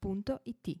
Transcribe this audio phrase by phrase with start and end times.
[0.00, 0.78] www.it.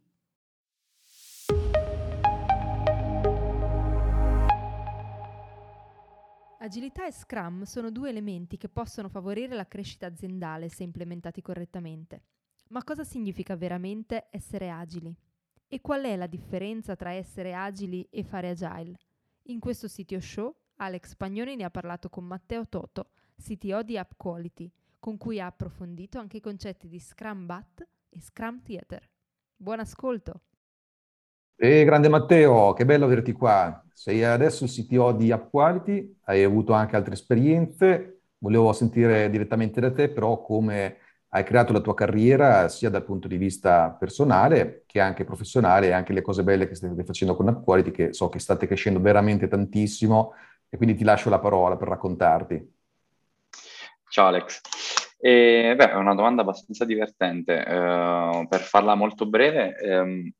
[6.60, 12.22] Agilità e Scrum sono due elementi che possono favorire la crescita aziendale se implementati correttamente.
[12.68, 15.14] Ma cosa significa veramente essere agili?
[15.66, 18.98] E qual è la differenza tra essere agili e fare agile?
[19.44, 23.10] In questo sito show Alex Pagnoni ne ha parlato con Matteo Toto,
[23.40, 28.20] CTO di App Quality, con cui ha approfondito anche i concetti di Scrum Bat e
[28.20, 29.08] Scrum Theater.
[29.56, 30.42] Buon ascolto!
[31.56, 33.84] E grande Matteo, che bello averti qua.
[33.92, 38.20] Sei adesso il CTO di App Quality, hai avuto anche altre esperienze.
[38.38, 40.98] Volevo sentire direttamente da te, però, come
[41.30, 45.92] hai creato la tua carriera sia dal punto di vista personale che anche professionale e
[45.92, 49.00] anche le cose belle che state facendo con App Quality, che so che state crescendo
[49.00, 50.34] veramente tantissimo
[50.68, 52.74] e quindi ti lascio la parola per raccontarti.
[54.08, 54.60] Ciao Alex.
[55.20, 57.54] E, beh, è una domanda abbastanza divertente.
[57.54, 60.30] Uh, per farla molto breve, um,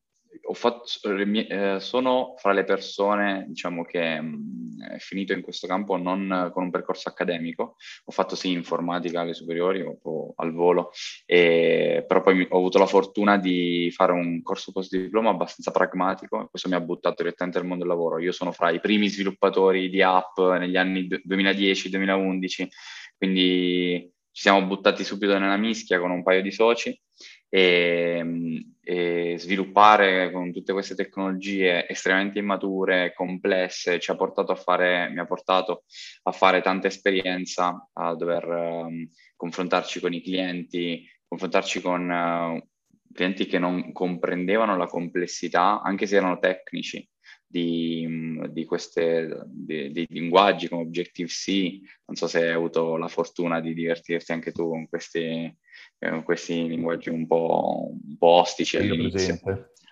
[0.52, 6.50] fatto, uh, sono fra le persone, diciamo, che um, è finito in questo campo non
[6.52, 7.74] con un percorso accademico.
[8.04, 10.92] Ho fatto sì informatica alle superiori, o al volo,
[11.26, 16.46] e, però poi ho avuto la fortuna di fare un corso post diploma abbastanza pragmatico
[16.48, 18.20] questo mi ha buttato direttamente nel mondo del lavoro.
[18.20, 22.66] Io sono fra i primi sviluppatori di app negli anni 2010-2011,
[23.16, 26.96] quindi ci siamo buttati subito nella mischia con un paio di soci
[27.48, 35.08] e, e, sviluppare con tutte queste tecnologie estremamente immature, complesse, ci ha portato a fare,
[35.10, 35.82] mi ha portato
[36.22, 42.64] a fare tanta esperienza, a dover um, confrontarci con i clienti, confrontarci con uh,
[43.12, 47.04] clienti che non comprendevano la complessità, anche se erano tecnici,
[47.50, 48.06] di,
[48.50, 51.80] di di linguaggi come Objective-C.
[52.06, 55.52] Non so se hai avuto la fortuna di divertirti anche tu con questi,
[55.98, 59.40] con questi linguaggi un po', un po ostici all'inizio.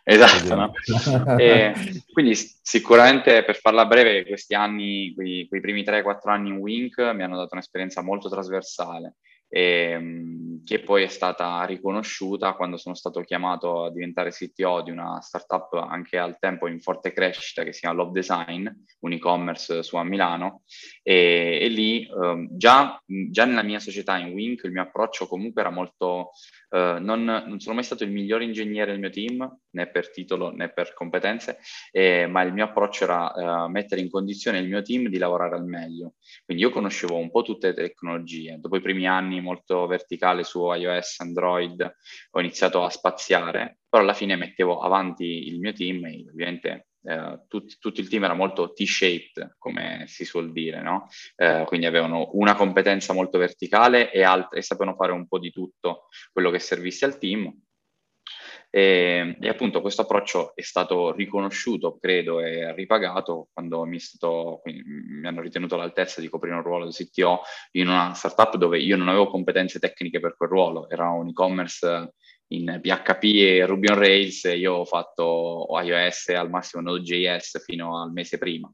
[0.08, 0.72] Esatto, no?
[2.12, 7.24] quindi sicuramente per farla breve, questi anni, quei, quei primi 3-4 anni in Wink mi
[7.24, 9.16] hanno dato un'esperienza molto trasversale
[9.48, 15.20] ehm, che poi è stata riconosciuta quando sono stato chiamato a diventare CTO di una
[15.20, 18.68] startup anche al tempo in forte crescita che si chiama Love Design,
[19.00, 20.62] un e-commerce su a Milano.
[21.02, 25.60] E, e lì eh, già, già, nella mia società in Wink il mio approccio comunque
[25.60, 26.32] era molto,
[26.68, 30.50] eh, non, non, sono mai stato il migliore ingegnere del mio team né per titolo
[30.50, 31.58] né per competenze,
[31.92, 35.56] eh, ma il mio approccio era eh, mettere in condizione il mio team di lavorare
[35.56, 36.14] al meglio.
[36.44, 40.60] Quindi io conoscevo un po' tutte le tecnologie, dopo i primi anni molto verticale su
[40.72, 41.96] iOS, Android,
[42.30, 47.44] ho iniziato a spaziare, però alla fine mettevo avanti il mio team e ovviamente eh,
[47.48, 51.08] tut, tutto il team era molto T-shaped, come si suol dire, no?
[51.36, 55.50] Eh, quindi avevano una competenza molto verticale e, alt- e sapevano fare un po' di
[55.50, 57.52] tutto quello che servisse al team
[58.76, 65.26] e, e, appunto questo approccio è stato riconosciuto, credo, e ripagato quando mi, stato, mi,
[65.26, 67.40] hanno ritenuto l'altezza di coprire un ruolo di CTO
[67.72, 72.14] in una startup dove io non avevo competenze tecniche per quel ruolo, era un e-commerce
[72.48, 78.12] in PHP e Ruby on Rails io ho fatto iOS al massimo Node.js fino al
[78.12, 78.72] mese prima.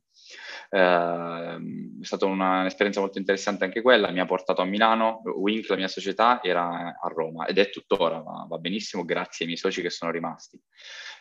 [0.71, 5.69] Uh, è stata una, un'esperienza molto interessante anche quella, mi ha portato a Milano, Wink,
[5.69, 9.59] la mia società, era a Roma ed è tuttora, va, va benissimo, grazie ai miei
[9.59, 10.59] soci che sono rimasti.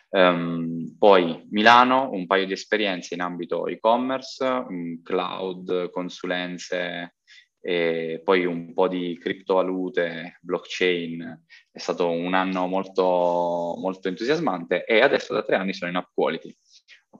[0.08, 7.16] Um, poi Milano, un paio di esperienze in ambito e-commerce, um, cloud, consulenze,
[7.64, 15.00] e poi un po' di criptovalute, blockchain, è stato un anno molto, molto entusiasmante e
[15.00, 16.56] adesso da tre anni sono in App Quality.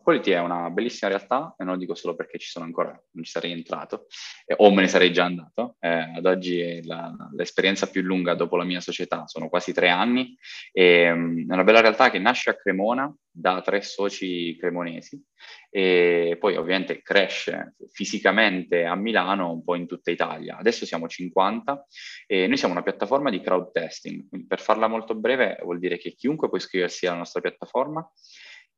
[0.00, 3.24] Quality è una bellissima realtà e non lo dico solo perché ci sono ancora, non
[3.24, 4.06] ci sarei entrato
[4.46, 5.76] eh, o me ne sarei già andato.
[5.78, 9.90] Eh, ad oggi è la, l'esperienza più lunga dopo la mia società, sono quasi tre
[9.90, 10.36] anni.
[10.72, 15.22] E, um, è una bella realtà che nasce a Cremona da tre soci cremonesi
[15.70, 20.58] e poi ovviamente cresce fisicamente a Milano, un po' in tutta Italia.
[20.58, 21.86] Adesso siamo 50
[22.26, 24.46] e noi siamo una piattaforma di crowd testing.
[24.46, 28.06] Per farla molto breve vuol dire che chiunque può iscriversi alla nostra piattaforma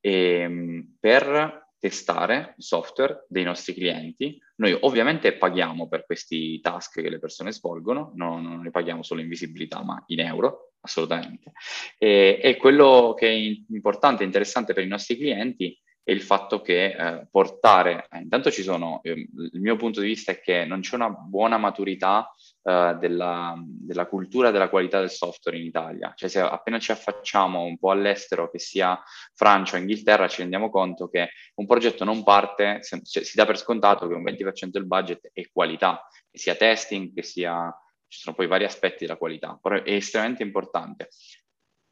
[0.07, 4.39] ehm, per testare il software dei nostri clienti.
[4.57, 9.21] Noi ovviamente paghiamo per questi task che le persone svolgono, non, non ne paghiamo solo
[9.21, 11.53] in visibilità, ma in euro, assolutamente.
[11.99, 16.61] E, e, quello che è importante e interessante per i nostri clienti è il fatto
[16.61, 20.67] che eh, portare, eh, intanto ci sono, eh, il mio punto di vista è che
[20.67, 22.31] non c'è una buona maturità
[22.63, 27.63] eh, della, della, cultura della qualità del software in Italia, cioè se appena ci affacciamo
[27.63, 29.03] un po' all'estero, che sia
[29.33, 33.47] Francia o Inghilterra, ci rendiamo conto che un progetto non parte, se, cioè, si dà
[33.47, 37.75] per scontato che un 20% del budget è qualità, che sia testing, che sia,
[38.07, 41.09] ci sono poi vari aspetti della qualità, però è estremamente importante.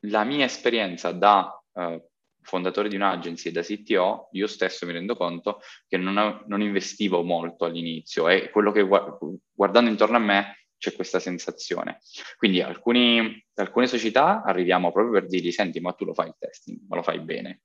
[0.07, 2.09] La mia esperienza da eh,
[2.43, 7.23] fondatore di un'agency e da CTO, io stesso mi rendo conto che non, non investivo
[7.23, 8.87] molto all'inizio e quello che
[9.53, 12.01] guardando intorno a me c'è questa sensazione.
[12.37, 16.81] Quindi alcuni, alcune società arriviamo proprio per dirgli, senti, ma tu lo fai il testing,
[16.89, 17.63] ma lo fai bene,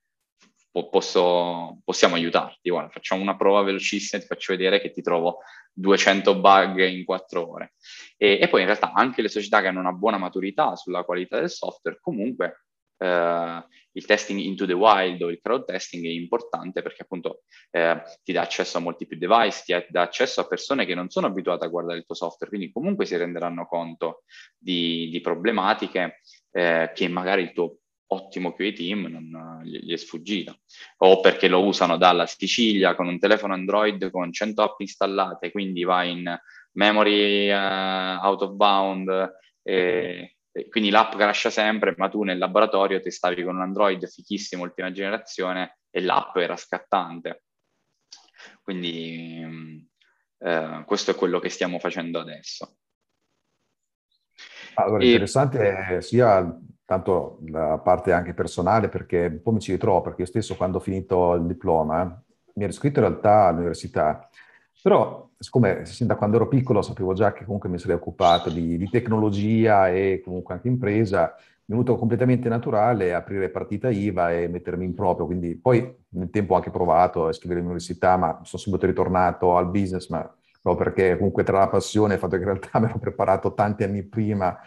[0.71, 5.39] posso, possiamo aiutarti, guarda, facciamo una prova velocissima, ti faccio vedere che ti trovo
[5.73, 7.73] 200 bug in 4 ore.
[8.15, 11.39] E, e poi in realtà anche le società che hanno una buona maturità sulla qualità
[11.39, 12.61] del software comunque
[12.97, 13.61] Uh,
[13.97, 17.41] il testing into the wild o il crowd testing è importante perché appunto
[17.71, 21.09] eh, ti dà accesso a molti più device, ti dà accesso a persone che non
[21.09, 24.23] sono abituate a guardare il tuo software, quindi comunque si renderanno conto
[24.55, 26.21] di, di problematiche
[26.51, 27.79] eh, che magari il tuo
[28.09, 30.55] ottimo QA team non gli, è sfuggita.
[30.99, 35.83] O perché lo usano dalla Sicilia con un telefono Android con 100 app installate, quindi
[35.83, 36.39] va in
[36.73, 39.09] memory uh, out of bound
[39.63, 40.36] e
[40.69, 44.91] quindi l'app crasha sempre, ma tu nel laboratorio ti stavi con un Android fichissimo, ultima
[44.91, 47.43] generazione, e l'app era scattante.
[48.61, 49.77] Quindi mm,
[50.39, 52.77] eh, questo è quello che stiamo facendo adesso.
[54.75, 55.07] Allora, e...
[55.07, 60.27] interessante sia tanto la parte anche personale, perché un po' mi ci ritrovo, perché io
[60.27, 62.23] stesso quando ho finito il diploma
[62.53, 64.29] mi ero iscritto in realtà all'università
[64.87, 68.77] però, siccome sin da quando ero piccolo sapevo già che comunque mi sarei occupato di,
[68.77, 74.47] di tecnologia e comunque anche impresa, mi è venuto completamente naturale aprire partita IVA e
[74.47, 75.25] mettermi in proprio.
[75.25, 79.69] Quindi poi nel tempo ho anche provato a iscrivere all'università, ma sono subito ritornato al
[79.69, 80.19] business, ma
[80.61, 83.53] proprio perché comunque tra la passione e il fatto che in realtà mi ero preparato
[83.53, 84.57] tanti anni prima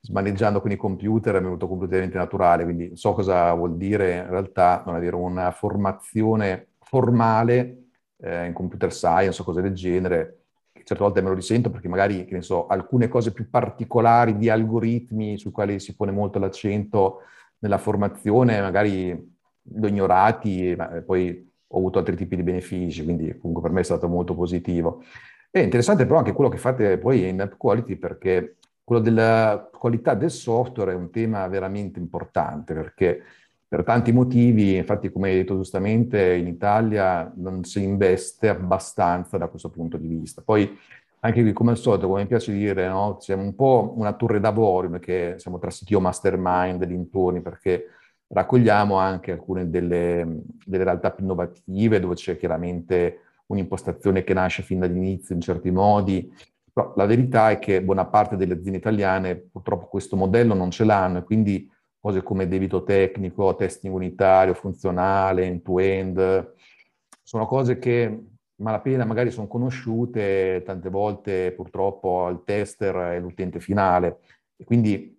[0.00, 4.82] smaneggiando con i computer è venuto completamente naturale, quindi so cosa vuol dire in realtà
[4.86, 7.85] non avere una formazione formale
[8.18, 10.40] eh, in computer science o cose del genere,
[10.84, 14.48] certe volte me lo risento perché magari, che ne so, alcune cose più particolari di
[14.48, 17.22] algoritmi su quali si pone molto l'accento
[17.58, 23.62] nella formazione, magari l'ho ignorati, ma poi ho avuto altri tipi di benefici, quindi comunque
[23.62, 25.02] per me è stato molto positivo.
[25.50, 30.14] È interessante però anche quello che fate poi in App Quality perché quello della qualità
[30.14, 33.22] del software è un tema veramente importante perché
[33.68, 39.48] per tanti motivi, infatti come hai detto giustamente, in Italia non si investe abbastanza da
[39.48, 40.42] questo punto di vista.
[40.42, 40.78] Poi
[41.20, 43.16] anche qui, come al solito, come mi piace dire, no?
[43.20, 47.86] siamo un po' una torre d'avorio, perché siamo tra CTO mastermind dintorni, perché
[48.28, 54.80] raccogliamo anche alcune delle, delle realtà più innovative, dove c'è chiaramente un'impostazione che nasce fin
[54.80, 56.32] dall'inizio in certi modi,
[56.72, 60.84] però la verità è che buona parte delle aziende italiane purtroppo questo modello non ce
[60.84, 66.54] l'hanno e quindi cose come debito tecnico, testing unitario, funzionale, end-to-end,
[67.22, 68.24] sono cose che
[68.56, 74.20] malapena magari sono conosciute, tante volte purtroppo al tester e l'utente finale.
[74.56, 75.14] E quindi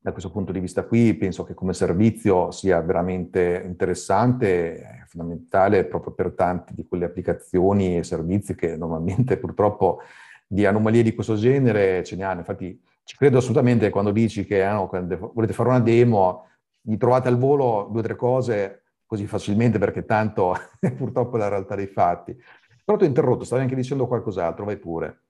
[0.00, 6.12] da questo punto di vista qui penso che come servizio sia veramente interessante, fondamentale proprio
[6.12, 10.00] per tante di quelle applicazioni e servizi che normalmente purtroppo
[10.46, 12.40] di anomalie di questo genere ce ne hanno.
[12.40, 14.90] Infatti ci credo assolutamente quando dici che ah, no,
[15.32, 16.48] volete fare una demo,
[16.80, 20.56] gli trovate al volo due o tre cose così facilmente perché tanto
[20.96, 22.36] purtroppo è la realtà dei fatti.
[22.84, 25.20] Però ti ho interrotto, stavi anche dicendo qualcos'altro, vai pure.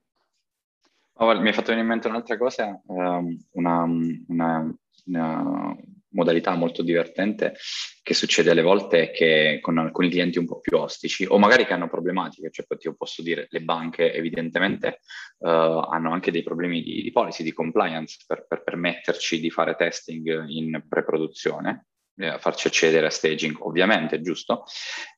[1.17, 3.83] Oh, mi è fatto venire in mente un'altra cosa, um, una,
[4.27, 5.75] una, una
[6.15, 7.55] modalità molto divertente
[8.01, 11.73] che succede alle volte che con alcuni clienti un po' più ostici o magari che
[11.73, 14.99] hanno problematiche, cioè io posso dire le banche evidentemente
[15.39, 19.75] uh, hanno anche dei problemi di, di policy, di compliance per, per, permetterci di fare
[19.75, 24.63] testing in pre-produzione, eh, farci accedere a staging ovviamente, giusto?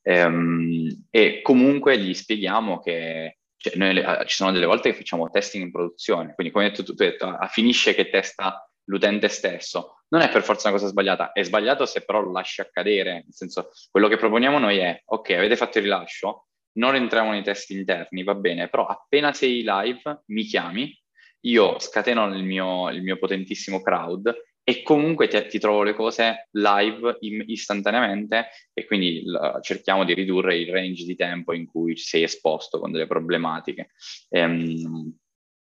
[0.01, 5.30] Ehm, e comunque gli spieghiamo che cioè, noi, uh, ci sono delle volte che facciamo
[5.30, 8.68] testing in produzione, quindi come hai detto tu, tu hai detto, ah, finisce che testa
[8.88, 10.01] l'utente stesso.
[10.10, 13.25] Non è per forza una cosa sbagliata, è sbagliato se però lo lasci accadere, nel
[13.29, 17.70] senso quello che proponiamo noi è, ok, avete fatto il rilascio, non entriamo nei test
[17.72, 20.98] interni, va bene, però appena sei live mi chiami,
[21.41, 26.50] io scateno il mio, il mio potentissimo crowd e comunque ti, ti, trovo le cose
[26.51, 31.96] live in, istantaneamente e quindi l- cerchiamo di ridurre il range di tempo in cui
[31.96, 33.91] sei esposto con delle problematiche.
[34.29, 35.15] Ehm,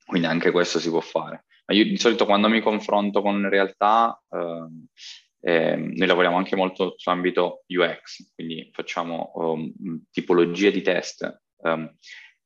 [0.06, 1.46] quindi anche questo si può fare.
[1.66, 4.22] Ma io di solito quando mi confronto con realtà,
[5.46, 9.74] eh, noi lavoriamo anche molto su ambito UX, quindi facciamo um,
[10.10, 11.94] tipologie di test um,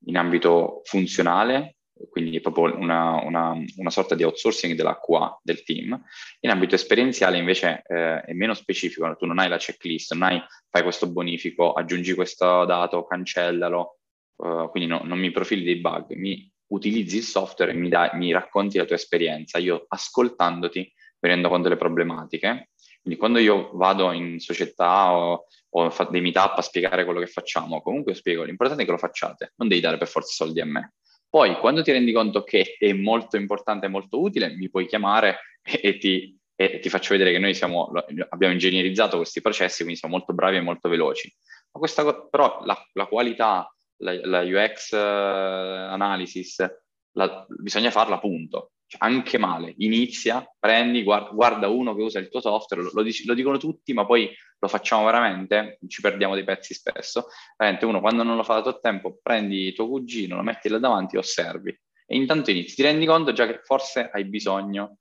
[0.06, 1.78] in ambito funzionale,
[2.10, 6.00] quindi è proprio una, una, una, sorta di outsourcing della QA del team.
[6.40, 10.42] In ambito esperienziale invece eh, è meno specifico, tu non hai la checklist, non hai
[10.70, 13.98] fai questo bonifico, aggiungi questo dato, cancellalo,
[14.38, 18.10] uh, quindi no, non mi profili dei bug, mi utilizzi il software e mi, dai,
[18.14, 20.80] mi racconti la tua esperienza, io ascoltandoti
[21.20, 22.70] mi rendo conto delle problematiche.
[23.02, 27.28] Quindi quando io vado in società o, o fa dei meetup a spiegare quello che
[27.28, 30.66] facciamo, comunque spiego, l'importante è che lo facciate, non devi dare per forza soldi a
[30.66, 30.94] me.
[31.30, 35.40] Poi quando ti rendi conto che è molto importante e molto utile, mi puoi chiamare
[35.62, 37.92] e, e, ti, e ti, faccio vedere che noi siamo,
[38.30, 41.34] abbiamo ingegnerizzato questi processi, quindi siamo molto bravi e molto veloci.
[41.72, 46.66] Ma questa, però la, la qualità la, la UX uh, eh, analysis,
[47.14, 48.72] la, bisogna farla punto.
[48.88, 53.04] Cioè, anche male, inizia, prendi, guarda, guarda, uno che usa il tuo software, lo, lo,
[53.26, 57.28] lo, dicono tutti, ma poi lo facciamo veramente, ci perdiamo dei pezzi spesso.
[57.58, 60.80] Veramente uno quando non lo fa da tot tempo, prendi tuo cugino, lo metti là
[60.80, 61.78] davanti e osservi.
[62.06, 65.00] E intanto inizi, ti rendi conto già che forse hai bisogno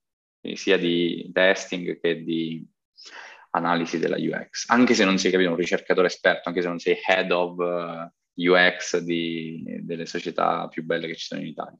[0.55, 2.65] sia di testing che di
[3.51, 6.99] analisi della UX, anche se non sei capito un ricercatore esperto, anche se non sei
[7.07, 11.79] head of uh, UX di, delle società più belle che ci sono in Italia.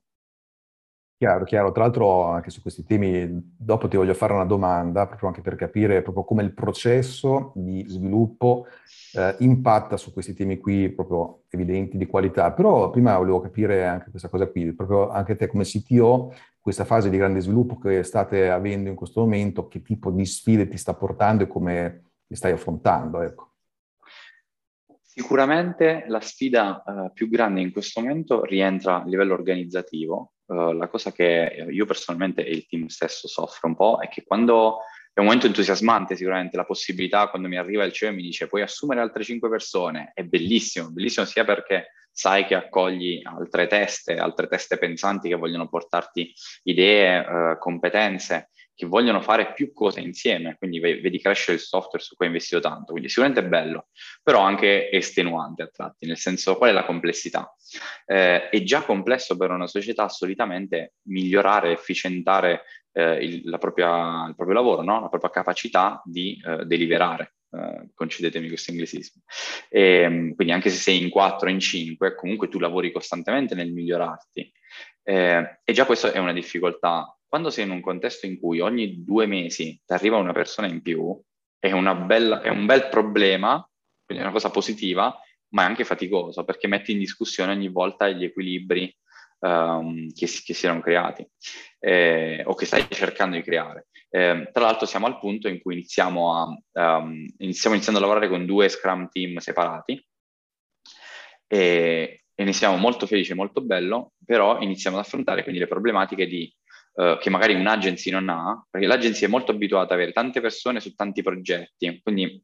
[1.19, 1.73] Chiaro, chiaro.
[1.73, 5.57] Tra l'altro anche su questi temi, dopo ti voglio fare una domanda, proprio anche per
[5.57, 8.67] capire proprio come il processo di sviluppo
[9.15, 12.53] eh, impatta su questi temi qui proprio evidenti di qualità.
[12.53, 17.09] Però prima volevo capire anche questa cosa qui, proprio anche te come CTO, questa fase
[17.09, 20.93] di grande sviluppo che state avendo in questo momento, che tipo di sfide ti sta
[20.93, 23.53] portando e come li stai affrontando, ecco.
[25.19, 30.35] Sicuramente la sfida uh, più grande in questo momento rientra a livello organizzativo.
[30.45, 34.25] Uh, la cosa che io personalmente e il team stesso soffro un po' è che
[34.25, 34.81] quando
[35.15, 38.47] è un momento entusiasmante sicuramente la possibilità quando mi arriva il CEO e mi dice
[38.47, 44.17] puoi assumere altre cinque persone, è bellissimo, bellissimo sia perché sai che accogli altre teste,
[44.17, 46.31] altre teste pensanti che vogliono portarti
[46.65, 52.15] idee, uh, competenze che vogliono fare più cose insieme, quindi vedi crescere il software su
[52.15, 53.89] cui hai investito tanto, quindi sicuramente è bello,
[54.23, 57.53] però anche estenuante a tratti, nel senso qual è la complessità?
[58.05, 64.55] Eh, è già complesso per una società solitamente migliorare, efficientare eh, il, propria, il, proprio
[64.55, 65.01] lavoro, no?
[65.01, 67.33] la propria capacità di eh, deliberare.
[67.49, 69.23] Uh, concedetemi questo inglesismo.
[69.71, 73.73] E, ehm, quindi anche se sei in 4 in 5, comunque tu lavori costantemente nel
[73.73, 74.53] migliorarti.
[75.03, 79.05] Eh, e già questa è una difficoltà quando sei in un contesto in cui ogni
[79.05, 81.21] due mesi ti arriva una persona in più,
[81.59, 83.63] è, bella, è un bel problema,
[84.07, 85.15] quindi è una cosa positiva,
[85.51, 88.91] ma è anche faticoso perché metti in discussione ogni volta gli equilibri
[89.41, 91.29] um, che, si, che, si, erano creati
[91.79, 93.89] eh, o che stai cercando di creare.
[94.09, 98.31] Eh, tra l'altro siamo al punto in cui iniziamo, a, um, iniziamo iniziando a lavorare
[98.31, 100.03] con due Scrum team separati
[101.47, 105.67] e, e ne siamo molto felici e molto bello, però iniziamo ad affrontare quindi le
[105.67, 106.51] problematiche di
[106.97, 110.81] uh, che magari un'agency non ha, perché l'agency è molto abituata ad avere tante persone
[110.81, 112.43] su tanti progetti, quindi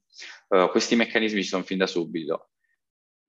[0.49, 2.50] uh, questi meccanismi ci sono fin da subito.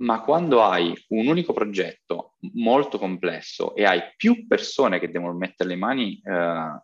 [0.04, 5.70] Ma quando hai un unico progetto molto complesso e hai più persone che devono mettere
[5.70, 6.82] le mani uh,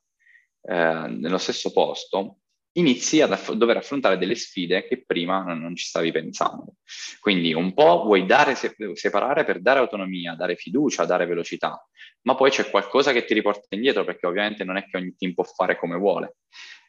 [0.62, 2.39] nello stesso posto,
[2.79, 6.75] inizi a aff- dover affrontare delle sfide che prima non, ci stavi pensando.
[7.19, 11.86] Quindi un po' vuoi dare se- separare per dare autonomia, dare fiducia, dare velocità,
[12.24, 15.33] ma poi c'è qualcosa che ti riporta indietro perché ovviamente non è che ogni team
[15.33, 16.38] può fare come vuole.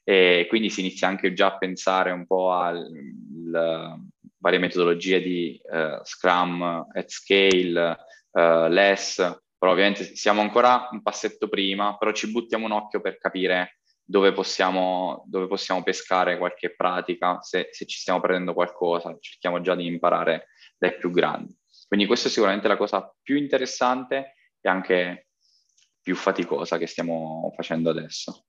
[0.03, 3.99] E quindi si inizia anche già a pensare un po' alle
[4.39, 7.97] varie metodologie di uh, Scrum at scale,
[8.31, 9.17] uh, less,
[9.61, 13.80] però ovviamente siamo ancora un passetto prima, però ci buttiamo un occhio per capire
[14.11, 19.77] dove possiamo, dove possiamo pescare qualche pratica, se, se, ci stiamo prendendo qualcosa, cerchiamo già
[19.77, 21.57] di imparare dai più grandi.
[21.87, 25.29] Quindi questa è sicuramente la cosa più interessante e anche
[26.03, 28.47] più faticosa che stiamo facendo adesso.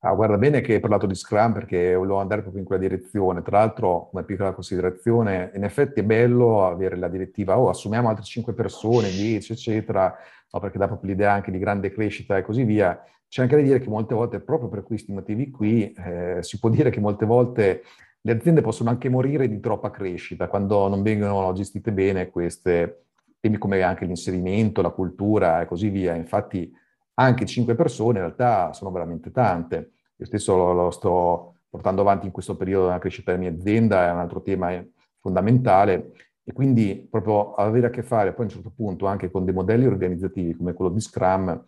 [0.00, 3.42] Ah, guarda bene che hai parlato di Scrum perché volevo andare proprio in quella direzione.
[3.42, 8.24] Tra l'altro, come piccola considerazione, in effetti è bello avere la direttiva, oh, assumiamo altre
[8.24, 10.12] 5 persone, 10, eccetera,
[10.50, 13.00] no, perché dà proprio l'idea anche di grande crescita e così via.
[13.30, 16.68] C'è anche da dire che molte volte, proprio per questi motivi qui, eh, si può
[16.68, 17.82] dire che molte volte
[18.22, 23.04] le aziende possono anche morire di troppa crescita quando non vengono gestite bene queste
[23.38, 26.16] temi come anche l'inserimento, la cultura e così via.
[26.16, 26.74] Infatti
[27.14, 29.92] anche cinque persone in realtà sono veramente tante.
[30.16, 34.08] Io stesso lo, lo sto portando avanti in questo periodo della crescita della mia azienda,
[34.08, 34.84] è un altro tema
[35.20, 39.44] fondamentale e quindi proprio avere a che fare poi a un certo punto anche con
[39.44, 41.64] dei modelli organizzativi come quello di Scrum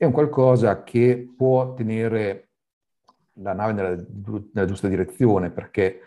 [0.00, 2.52] è un qualcosa che può tenere
[3.34, 4.02] la nave nella,
[4.54, 6.00] nella giusta direzione, perché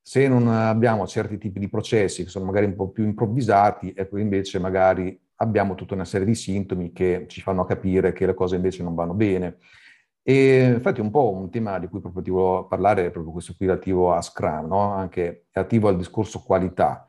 [0.00, 4.18] se non abbiamo certi tipi di processi che sono magari un po' più improvvisati, ecco
[4.18, 8.54] invece magari abbiamo tutta una serie di sintomi che ci fanno capire che le cose
[8.54, 9.56] invece non vanno bene.
[10.22, 13.54] E infatti un po' un tema di cui proprio ti volevo parlare è proprio questo
[13.56, 14.92] qui relativo a Scrum, no?
[14.92, 17.04] anche relativo al discorso qualità.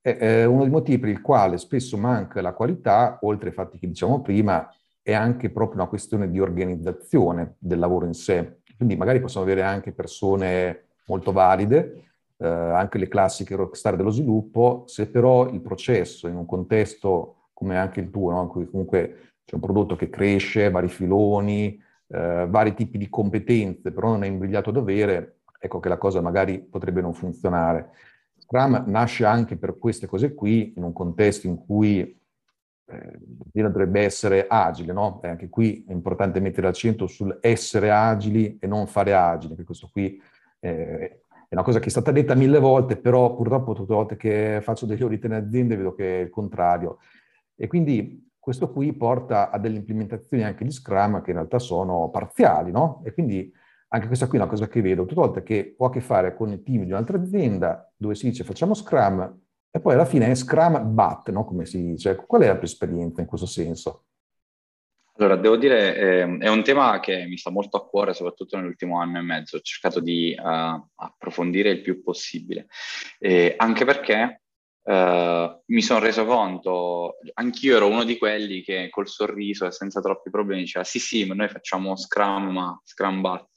[0.00, 3.86] È, uno dei motivi per il quale spesso manca la qualità, oltre ai fatti che
[3.86, 4.66] diciamo prima,
[5.04, 8.60] è anche proprio una questione di organizzazione del lavoro in sé.
[8.74, 14.84] Quindi magari possono avere anche persone molto valide, eh, anche le classiche rockstar dello sviluppo,
[14.86, 18.42] se però il processo in un contesto come anche il tuo, no?
[18.42, 23.92] in cui comunque c'è un prodotto che cresce, vari filoni, eh, vari tipi di competenze,
[23.92, 27.90] però non è imbrigliato a dovere, ecco che la cosa magari potrebbe non funzionare.
[28.38, 32.18] Scrum nasce anche per queste cose qui, in un contesto in cui
[32.86, 33.18] eh,
[33.62, 35.20] dovrebbe essere agile, no?
[35.22, 39.64] E anche qui è importante mettere l'accento sul essere agili e non fare agili, perché
[39.64, 40.20] questo qui
[40.60, 44.16] eh, è una cosa che è stata detta mille volte, però purtroppo tutte le volte
[44.16, 46.98] che faccio degli auditi in aziende vedo che è il contrario.
[47.56, 52.10] E quindi questo qui porta a delle implementazioni anche di Scrum che in realtà sono
[52.10, 53.02] parziali, no?
[53.04, 53.50] E quindi
[53.88, 56.00] anche questa qui è una cosa che vedo tutte le volte che ho a che
[56.00, 59.43] fare con il team di un'altra azienda dove si dice facciamo Scrum
[59.76, 61.44] e poi alla fine è Scrum but, no?
[61.44, 62.14] Come si dice.
[62.14, 64.04] Qual è la tua esperienza in questo senso?
[65.16, 69.00] Allora, devo dire, eh, è un tema che mi sta molto a cuore, soprattutto nell'ultimo
[69.00, 69.56] anno e mezzo.
[69.56, 72.68] Ho cercato di uh, approfondire il più possibile,
[73.18, 74.42] eh, anche perché
[74.82, 80.00] uh, mi sono reso conto, anch'io ero uno di quelli che col sorriso e senza
[80.00, 83.48] troppi problemi diceva sì sì, ma noi facciamo Scrum, Scrum Bat.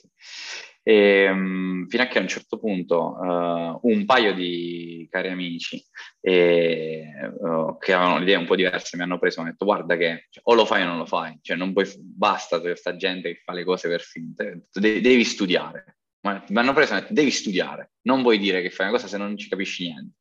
[0.88, 5.84] E, um, fino a che a un certo punto uh, un paio di cari amici
[6.22, 7.03] e,
[7.41, 9.98] uh, che avevano idee un po' diverse mi hanno preso e mi hanno detto guarda
[9.98, 13.34] che cioè, o lo fai o non lo fai, cioè non puoi, basta questa gente
[13.34, 15.98] che fa le cose per finte, devi, devi studiare.
[16.22, 18.96] Mi hanno preso e mi hanno detto devi studiare, non vuoi dire che fai una
[18.96, 20.20] cosa se non ci capisci niente.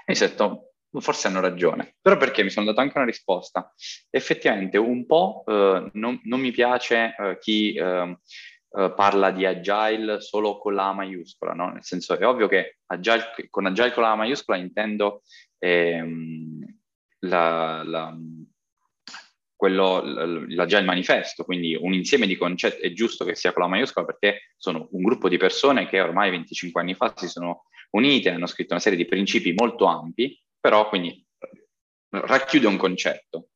[0.00, 3.72] E mi sono detto forse hanno ragione, però perché mi sono dato anche una risposta.
[4.10, 7.78] Effettivamente un po' uh, non, non, mi piace chi
[8.70, 11.72] Uh, parla di agile solo con la A maiuscola, no?
[11.72, 15.22] Nel senso è ovvio che agile, con agile con la A maiuscola intendo
[15.58, 16.64] ehm,
[17.20, 18.16] la, la,
[19.60, 24.06] quello, l'agile manifesto, quindi un insieme di concetti, è giusto che sia con la maiuscola
[24.06, 28.46] perché sono un gruppo di persone che ormai 25 anni fa si sono unite, hanno
[28.46, 31.26] scritto una serie di principi molto ampi, però quindi
[32.08, 33.50] racchiude un concetto.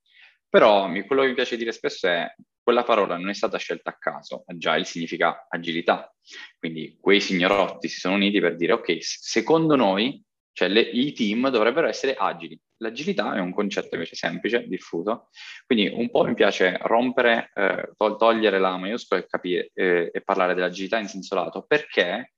[0.49, 2.27] Però quello che mi piace dire spesso è
[2.65, 6.13] quella parola non è stata scelta a caso, agile significa agilità,
[6.59, 10.21] quindi quei signorotti si sono uniti per dire ok, secondo noi,
[10.53, 12.59] cioè le, i team dovrebbero essere agili.
[12.79, 15.29] L'agilità è un concetto invece semplice, diffuso,
[15.67, 20.55] quindi un po' mi piace rompere, eh, togliere la maiuscola e, capire, eh, e parlare
[20.55, 22.33] dell'agilità in senso lato, perché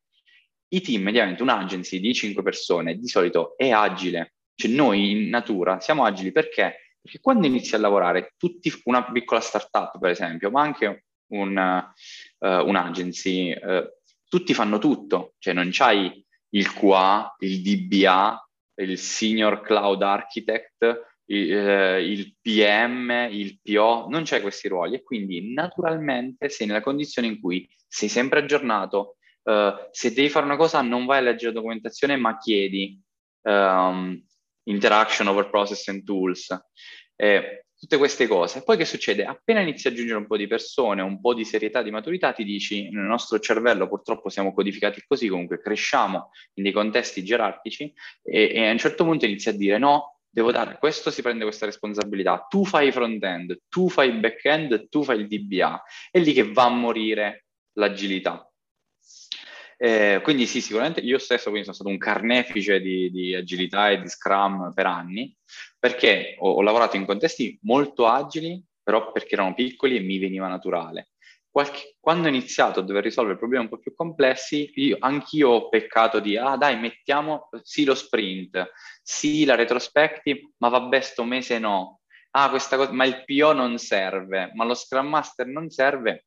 [0.69, 5.79] i team, mediamente un'agency di 5 persone, di solito è agile, cioè noi in natura
[5.79, 10.63] siamo agili perché perché quando inizi a lavorare, tutti, una piccola startup per esempio, ma
[10.63, 13.89] anche un, uh, un'agency, uh,
[14.29, 18.49] tutti fanno tutto, cioè non c'hai il QA, il DBA,
[18.83, 25.05] il Senior Cloud Architect, il, uh, il PM, il PO, non c'hai questi ruoli e
[25.05, 29.17] quindi naturalmente sei nella condizione in cui sei sempre aggiornato,
[29.93, 33.01] se devi fare una cosa non vai a leggere la documentazione ma chiedi.
[33.43, 34.26] Um,
[34.67, 36.49] interaction over process and tools,
[37.17, 38.63] eh, tutte queste cose.
[38.63, 39.25] Poi che succede?
[39.25, 42.45] Appena inizi a aggiungere un po' di persone, un po' di serietà, di maturità, ti
[42.45, 48.51] dici, nel nostro cervello purtroppo siamo codificati così, comunque cresciamo in dei contesti gerarchici e,
[48.55, 51.67] e a un certo punto inizi a dire no, devo dare, questo si prende questa
[51.67, 56.65] responsabilità, tu fai front-end, tu fai back-end, tu fai il DBA, è lì che va
[56.65, 58.46] a morire l'agilità.
[59.79, 64.09] Eh, quindi sì, sicuramente io stesso sono stato un carnefice di, di agilità e di
[64.09, 65.37] Scrum per anni,
[65.79, 70.49] perché ho, ho, lavorato in contesti molto agili, però perché erano piccoli e mi veniva
[70.49, 71.11] naturale.
[71.51, 75.69] Qualche, quando ho iniziato a dover risolvere problemi un po' più complessi, io, anch'io ho
[75.69, 78.71] peccato di, ah dai, mettiamo sì lo sprint,
[79.03, 82.01] sì la retrospective, ma vabbè sto mese no.
[82.31, 86.27] Ah, questa cosa, ma il PO non serve, ma lo Scrum Master non serve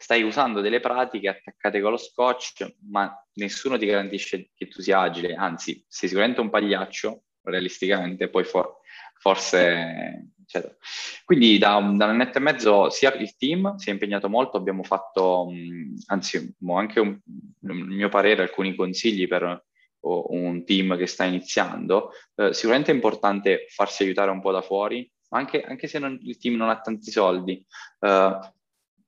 [0.00, 5.00] stai usando delle pratiche attaccate con lo scotch, ma nessuno ti garantisce che tu sia
[5.00, 8.78] agile, anzi, sei sicuramente un pagliaccio, realisticamente, poi for-
[9.18, 10.28] forse...
[10.50, 10.74] Eccetera.
[11.24, 14.82] Quindi da, da, un annetto e mezzo sia il team si è impegnato molto, abbiamo
[14.82, 17.16] fatto, mh, anzi, anche un,
[17.68, 19.64] a mio parere alcuni consigli per
[20.00, 22.10] un team che sta iniziando.
[22.34, 26.36] Eh, sicuramente è importante farsi aiutare un po' da fuori, anche, anche se non, il
[26.38, 27.64] team non ha tanti soldi.
[28.00, 28.38] Uh,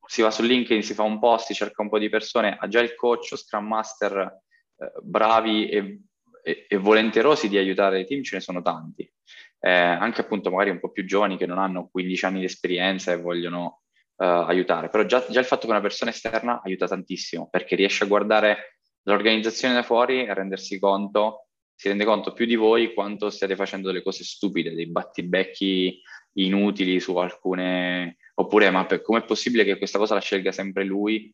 [0.07, 2.95] si va su LinkedIn, si fa un post, si cerca un po' di persone, Agile
[2.95, 4.41] Coach o Scrum Master
[4.77, 6.01] eh, bravi e,
[6.43, 9.11] e, e, volenterosi di aiutare i team ce ne sono tanti.
[9.59, 13.13] Eh, anche appunto magari un po' più giovani che non hanno 15 anni di esperienza
[13.13, 13.83] e vogliono
[14.17, 14.89] uh, aiutare.
[14.89, 18.79] Però già, già il fatto che una persona esterna aiuta tantissimo perché riesce a guardare
[19.03, 23.57] l'organizzazione da fuori e a rendersi conto, si rende conto più di voi quanto stiate
[23.57, 26.01] facendo delle cose stupide, dei battibecchi
[26.35, 31.33] inutili su alcune, oppure ma per, com'è possibile che questa cosa la scelga sempre lui?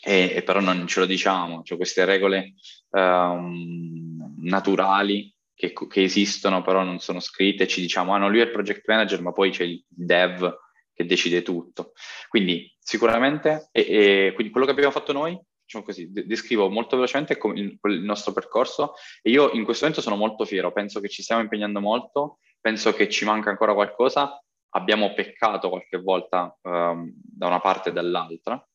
[0.00, 2.54] E, e, però non ce lo diciamo, cioè queste regole
[2.90, 8.44] um, naturali che, che, esistono però non sono scritte, ci diciamo, ah no, lui è
[8.44, 10.56] il project manager, ma poi c'è il dev
[10.94, 11.92] che decide tutto.
[12.28, 17.38] Quindi sicuramente, e, e quindi quello che abbiamo fatto noi, diciamo così, descrivo molto velocemente
[17.42, 21.42] il nostro percorso e io in questo momento sono molto fiero, penso che ci stiamo
[21.42, 27.60] impegnando molto, penso che ci manca ancora qualcosa, abbiamo peccato qualche volta um, da una
[27.60, 28.66] parte e dall'altra.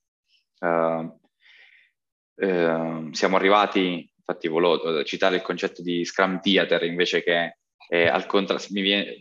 [0.59, 1.19] Uh,
[2.45, 7.57] uh, siamo arrivati, infatti volevo citare il concetto di Scrum Theater invece che
[7.93, 8.65] eh, al contrario,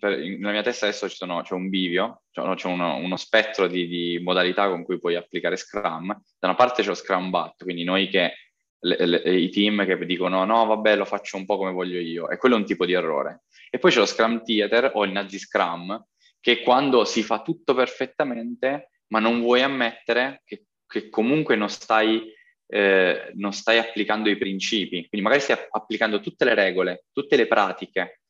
[0.00, 4.20] nella mia testa adesso sono, c'è un bivio, cioè, c'è uno, uno spettro di, di,
[4.22, 6.06] modalità con cui puoi applicare Scrum.
[6.06, 8.32] Da una parte c'è lo Scrum Bat, quindi noi che
[8.78, 12.30] le, le, i team che dicono no, vabbè, lo faccio un po' come voglio io,
[12.30, 13.42] e quello è un tipo di errore.
[13.68, 16.02] E poi c'è lo Scrum Theater o il Nazi Scrum,
[16.42, 22.20] che quando si fa tutto perfettamente, ma non vuoi ammettere che, che comunque non stai,
[22.66, 27.46] eh, non stai applicando i principi, quindi magari stai applicando tutte le regole, tutte le
[27.46, 28.22] pratiche,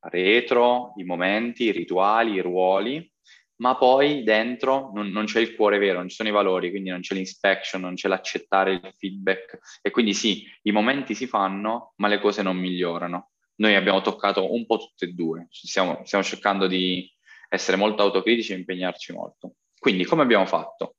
[0.00, 3.10] retro, i momenti, i rituali, i ruoli,
[3.56, 6.90] ma poi dentro non, non, c'è il cuore vero, non ci sono i valori, quindi
[6.90, 9.58] non c'è l'inspection, non c'è l'accettare il feedback.
[9.80, 13.30] E quindi sì, i momenti si fanno, ma le cose non migliorano.
[13.56, 17.10] Noi abbiamo toccato un po' tutte e due, stiamo, stiamo cercando di
[17.48, 19.54] essere molto autocritici e impegnarci molto.
[19.78, 20.96] Quindi come abbiamo fatto?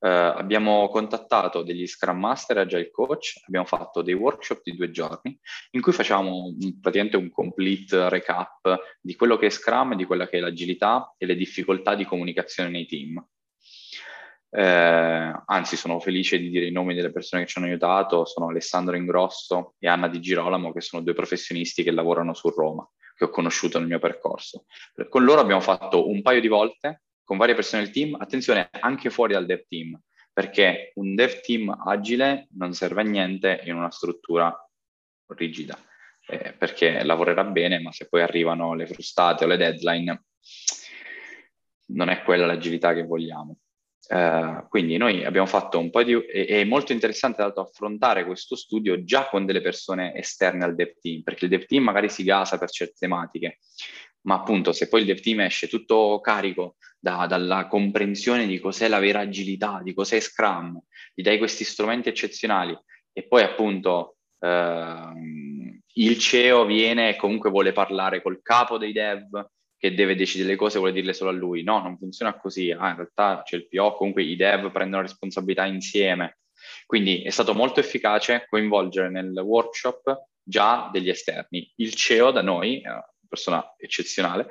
[0.00, 4.90] Uh, abbiamo contattato degli Scrum Master e Agile Coach, abbiamo fatto dei workshop di due
[4.90, 5.38] giorni
[5.72, 10.38] in cui facciamo praticamente un complete recap di quello che è Scrum, di quella che
[10.38, 13.22] è l'agilità e le difficoltà di comunicazione nei team.
[14.52, 18.48] Eh, anzi, sono felice di dire i nomi delle persone che ci hanno aiutato, sono
[18.48, 22.88] Alessandro Ingrosso e Anna Di Girolamo, che sono due professionisti che lavorano su Roma,
[23.20, 24.64] che ho conosciuto nel mio percorso.
[25.10, 29.10] Con loro abbiamo fatto un paio di volte con varie persone del team, attenzione anche
[29.10, 30.00] fuori dal dev team,
[30.32, 34.50] perché un dev team agile non serve a niente in una struttura
[35.36, 35.78] rigida,
[36.28, 40.24] eh, perché lavorerà bene, ma se poi arrivano le frustate o le deadline,
[41.88, 43.54] non è quella l'agilità che vogliamo.
[44.10, 46.14] Uh, quindi noi abbiamo fatto un po' di...
[46.14, 51.22] è molto interessante dato affrontare questo studio già con delle persone esterne al dev team,
[51.22, 53.58] perché il dev team magari si gasa per certe tematiche,
[54.22, 58.88] ma appunto se poi il dev team esce tutto carico da, dalla comprensione di cos'è
[58.88, 60.76] la vera agilità, di cos'è Scrum,
[61.14, 62.76] gli dai questi strumenti eccezionali
[63.12, 65.12] e poi appunto eh,
[65.94, 69.28] il CEO viene e comunque vuole parlare col capo dei dev
[69.80, 71.62] che deve decidere le cose vuole dirle solo a lui.
[71.62, 72.70] No, non funziona così.
[72.70, 76.40] Ah, in realtà c'è il PO, comunque i dev prendono responsabilità insieme.
[76.84, 81.72] Quindi è stato molto efficace coinvolgere nel workshop già degli esterni.
[81.76, 82.82] Il CEO da noi,
[83.26, 84.50] persona eccezionale,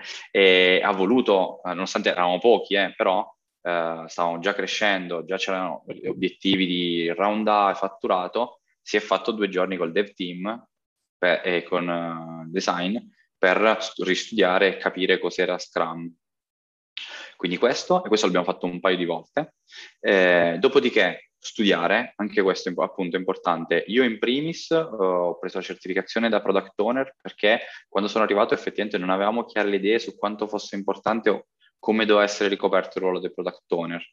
[0.81, 3.23] ha voluto, eh, nonostante eravamo pochi, eh, però
[3.61, 9.31] eh, stavamo già crescendo, già c'erano obiettivi di round A e fatturato, si è fatto
[9.31, 10.67] due giorni col dev team
[11.19, 12.97] per, e con uh, design
[13.39, 16.13] per ristudiare e capire cos'era Scrum.
[17.35, 19.55] Quindi questo, e questo l'abbiamo fatto un paio di volte.
[20.01, 23.85] Eh, dopodiché studiare, anche questo è appunto importante.
[23.87, 28.53] Io in primis uh, ho preso la certificazione da product owner perché quando sono arrivato
[28.53, 31.47] effettivamente non avevamo chiare le idee su quanto fosse importante o
[31.79, 34.05] come doveva essere ricoperto il ruolo del product owner.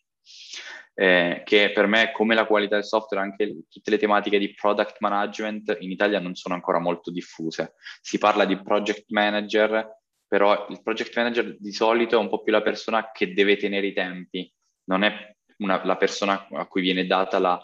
[0.98, 4.96] Eh, che per me, come la qualità del software, anche tutte le tematiche di product
[5.00, 7.74] management in Italia non sono ancora molto diffuse.
[8.00, 12.50] Si parla di project manager, però il project manager di solito è un po' più
[12.50, 14.50] la persona che deve tenere i tempi,
[14.84, 17.54] non è una, la persona a cui viene data la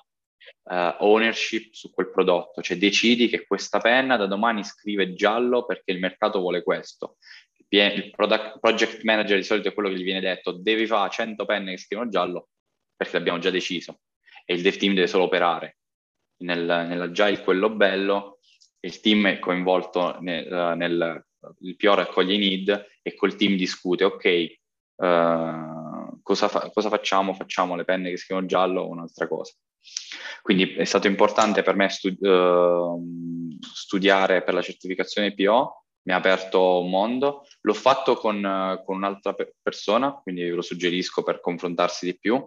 [0.65, 5.93] uh, ownership su quel prodotto, cioè decidi che questa penna da domani scrive giallo perché
[5.93, 7.17] il mercato vuole questo.
[7.69, 11.47] Il product, project manager di solito è quello che gli viene detto, devi fare 100
[11.47, 12.49] penne che scrivono giallo
[13.03, 14.01] perché l'abbiamo già deciso
[14.45, 15.79] e il dev team deve solo operare.
[16.43, 18.39] Nel, nell'agile quello bello,
[18.81, 21.25] il team è coinvolto nel, nel
[21.61, 24.59] il PO raccoglie i need e col team discute, ok,
[24.97, 27.35] uh, cosa, fa- cosa facciamo?
[27.35, 29.53] Facciamo le penne che scrivono giallo o un'altra cosa.
[30.43, 36.17] Quindi è stato importante per me stu- uh, studiare per la certificazione PO mi ha
[36.17, 37.47] aperto un mondo.
[37.61, 42.45] L'ho fatto con, con un'altra pe- persona, quindi lo suggerisco per confrontarsi di più.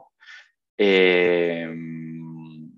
[0.75, 2.75] E, um,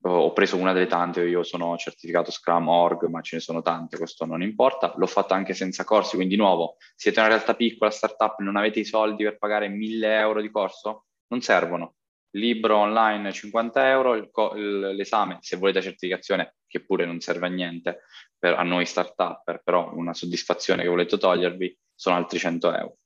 [0.00, 3.96] ho preso una delle tante, io sono certificato Scrum Org, ma ce ne sono tante,
[3.98, 4.94] questo non importa.
[4.96, 8.80] L'ho fatto anche senza corsi, quindi di nuovo, siete una realtà piccola, startup, non avete
[8.80, 11.06] i soldi per pagare 1000 euro di corso?
[11.28, 11.94] Non servono.
[12.32, 18.02] Libro online 50 euro, co- l'esame, se volete certificazione, che pure non serve a niente,
[18.38, 22.96] per, a noi startup, però una soddisfazione che volete togliervi, sono altri 100 euro.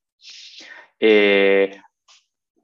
[0.96, 1.80] E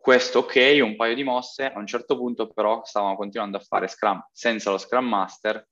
[0.00, 3.88] questo ok, un paio di mosse, a un certo punto però stavamo continuando a fare
[3.88, 5.66] Scrum senza lo Scrum Master,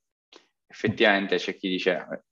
[0.67, 2.25] effettivamente c'è chi dice,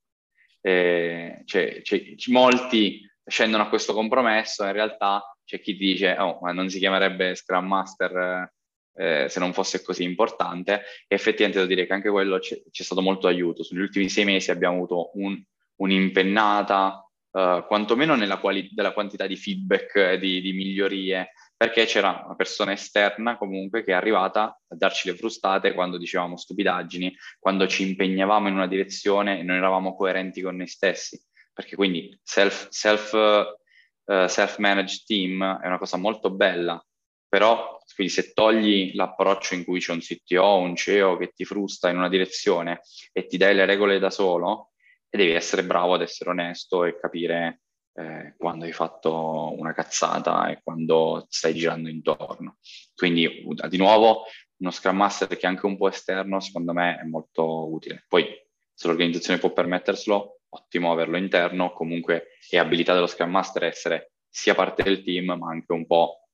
[0.61, 6.52] eh, c'è, c'è, molti scendono a questo compromesso, in realtà c'è chi dice, oh, ma
[6.52, 8.52] non si chiamerebbe Scrum Master
[8.96, 12.83] eh, se non fosse così importante, e effettivamente devo dire che anche quello c'è, c'è
[12.83, 13.62] stato molto aiuto.
[13.62, 15.40] Sugli ultimi sei mesi abbiamo avuto un,
[15.76, 16.98] un'impennata,
[17.35, 22.34] Uh, quantomeno nella quali- della quantità di feedback e di, di, migliorie perché c'era una
[22.34, 27.88] persona esterna comunque che è arrivata a darci le frustate quando dicevamo stupidaggini, quando ci
[27.88, 31.20] impegnavamo in una direzione e non eravamo coerenti con noi stessi.
[31.52, 36.84] Perché quindi self, self, uh, self-managed team è una cosa molto bella,
[37.28, 41.88] però quindi se togli l'approccio in cui c'è un CTO, un CEO che ti frusta
[41.88, 42.80] in una direzione
[43.12, 44.72] e ti dai le regole da solo,
[45.08, 47.60] devi essere bravo ad essere onesto e capire
[47.94, 52.59] eh, quando hai fatto una cazzata e quando stai girando intorno.
[52.94, 54.24] Quindi di nuovo
[54.57, 58.04] uno Scrum Master che è anche un po' esterno secondo me è molto utile.
[58.09, 58.26] Poi
[58.72, 64.54] se l'organizzazione può permetterselo, ottimo averlo interno, comunque è abilità dello Scrum Master essere sia
[64.54, 66.28] parte del team ma anche un po'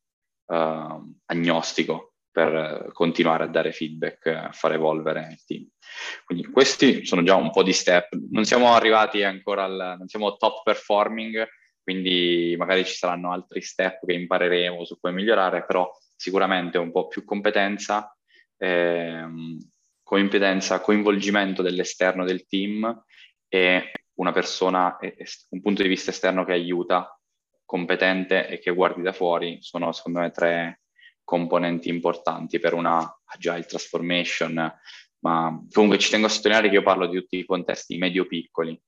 [0.46, 5.66] eh, agnostico per continuare a dare feedback, a far evolvere il team.
[6.24, 8.16] Quindi questi sono già un po' di step.
[8.30, 11.46] Non siamo arrivati ancora al, non siamo top performing,
[11.82, 17.08] quindi magari ci saranno altri step che impareremo su cui migliorare, però sicuramente un po'
[17.08, 18.16] più competenza,
[18.58, 19.58] ehm,
[20.02, 23.04] competenza, coinvolgimento dell'esterno del team
[23.48, 24.98] e una persona,
[25.48, 27.18] un punto di vista esterno che aiuta,
[27.64, 30.80] competente e che guardi da fuori, sono secondo me tre
[31.30, 34.54] componenti importanti per una agile transformation,
[35.20, 38.82] ma comunque ci tengo a sottolineare che io parlo di tutti i contesti medio-piccoli.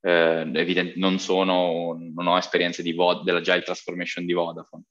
[0.00, 4.82] Eh, evident- non, sono, non ho esperienze di Vod- dell'agile transformation di Vodafone.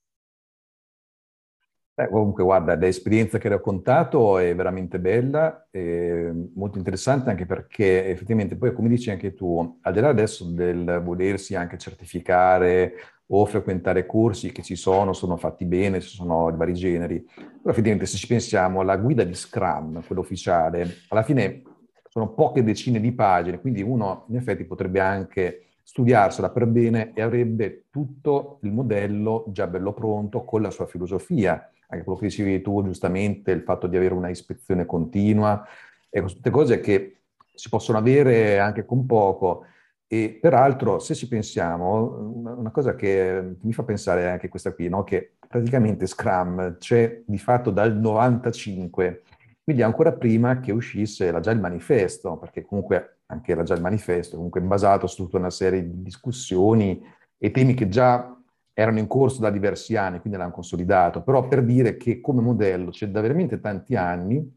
[2.00, 8.06] Eh, comunque, guarda, l'esperienza che hai raccontato è veramente bella, è molto interessante anche perché
[8.06, 12.92] effettivamente poi, come dici anche tu, al di là adesso del volersi anche certificare
[13.26, 17.20] o frequentare corsi che ci sono, sono fatti bene, ci sono di vari generi.
[17.20, 21.62] Però effettivamente se ci pensiamo alla guida di Scrum, quella ufficiale, alla fine
[22.08, 27.22] sono poche decine di pagine, quindi uno in effetti potrebbe anche studiarsela per bene e
[27.22, 32.60] avrebbe tutto il modello già bello pronto con la sua filosofia, anche quello che dicevi
[32.60, 35.66] tu giustamente, il fatto di avere una ispezione continua,
[36.10, 37.20] ecco, tutte cose che
[37.54, 39.64] si possono avere anche con poco
[40.06, 44.90] e peraltro, se ci pensiamo, una cosa che mi fa pensare è anche questa qui,
[44.90, 45.04] no?
[45.04, 49.22] che praticamente Scrum c'è di fatto dal 95,
[49.64, 53.82] quindi ancora prima che uscisse la già il manifesto, perché comunque anche era già il
[53.82, 57.02] manifesto, comunque basato su tutta una serie di discussioni
[57.36, 58.34] e temi che già
[58.72, 62.90] erano in corso da diversi anni, quindi l'hanno consolidato, però per dire che come modello
[62.90, 64.56] c'è da veramente tanti anni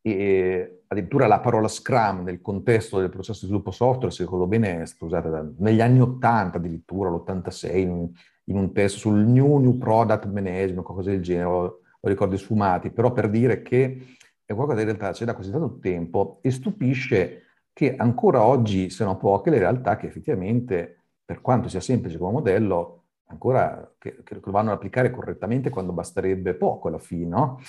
[0.00, 4.82] e addirittura la parola Scrum nel contesto del processo di sviluppo software, se ricordo bene,
[4.82, 8.08] è stata usata da, negli anni 80 addirittura, l'86, in,
[8.44, 12.90] in, un testo sul New New Product Management, qualcosa del genere, ho, ho ricordi sfumati,
[12.90, 16.52] però per dire che è qualcosa che in realtà c'è da così tanto tempo e
[16.52, 17.45] stupisce
[17.76, 23.02] che ancora oggi siano poche le realtà che effettivamente, per quanto sia semplice come modello,
[23.26, 27.60] ancora che, che lo vanno ad applicare correttamente quando basterebbe poco alla fine, no?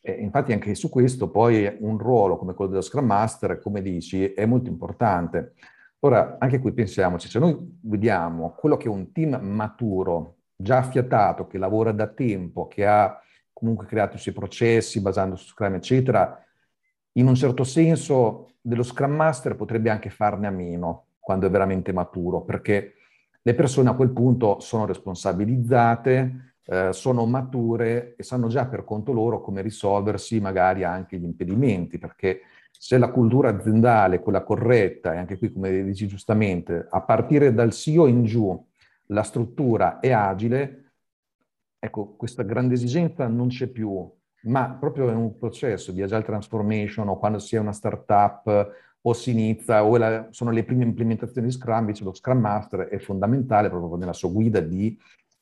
[0.00, 4.32] E infatti anche su questo poi un ruolo come quello dello Scrum Master, come dici,
[4.32, 5.52] è molto importante.
[6.00, 11.46] Ora, anche qui pensiamoci, se noi vediamo quello che è un team maturo, già affiatato,
[11.46, 13.16] che lavora da tempo, che ha
[13.52, 16.41] comunque creato i suoi processi basando su Scrum, eccetera,
[17.12, 21.92] in un certo senso dello Scrum Master potrebbe anche farne a meno quando è veramente
[21.92, 22.94] maturo, perché
[23.42, 29.12] le persone a quel punto sono responsabilizzate, eh, sono mature e sanno già per conto
[29.12, 35.14] loro come risolversi magari anche gli impedimenti, perché se la cultura aziendale è quella corretta,
[35.14, 38.66] e anche qui come dici giustamente, a partire dal CEO in giù
[39.06, 40.92] la struttura è agile,
[41.78, 44.10] ecco, questa grande esigenza non c'è più,
[44.44, 48.70] ma proprio in un processo di agile transformation o quando si è una startup
[49.04, 52.80] o si inizia, o la, sono le prime implementazioni di Scrum, invece lo Scrum Master
[52.82, 54.96] è fondamentale proprio nella sua guida di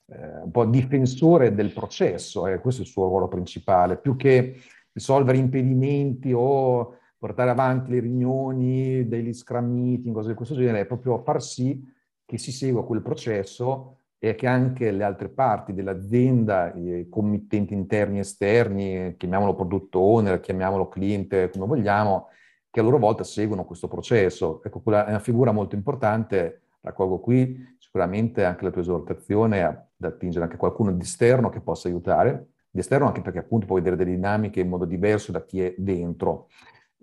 [0.07, 4.57] eh, un po' difensore del processo, eh, questo è il suo ruolo principale, più che
[4.93, 10.87] risolvere impedimenti o portare avanti le riunioni, degli Scrum meeting, cose di questo genere, è
[10.87, 11.87] proprio far sì
[12.25, 18.19] che si segua quel processo e che anche le altre parti dell'azienda, i committenti interni
[18.19, 22.29] e esterni, chiamiamolo product owner, chiamiamolo cliente, come vogliamo,
[22.71, 24.63] che a loro volta seguono questo processo.
[24.63, 29.87] Ecco, quella è una figura molto importante, raccolgo qui sicuramente anche la tua esortazione ad
[30.01, 33.97] attingere anche qualcuno di esterno che possa aiutare, di esterno anche perché appunto può vedere
[33.97, 36.49] delle dinamiche in modo diverso da chi è dentro,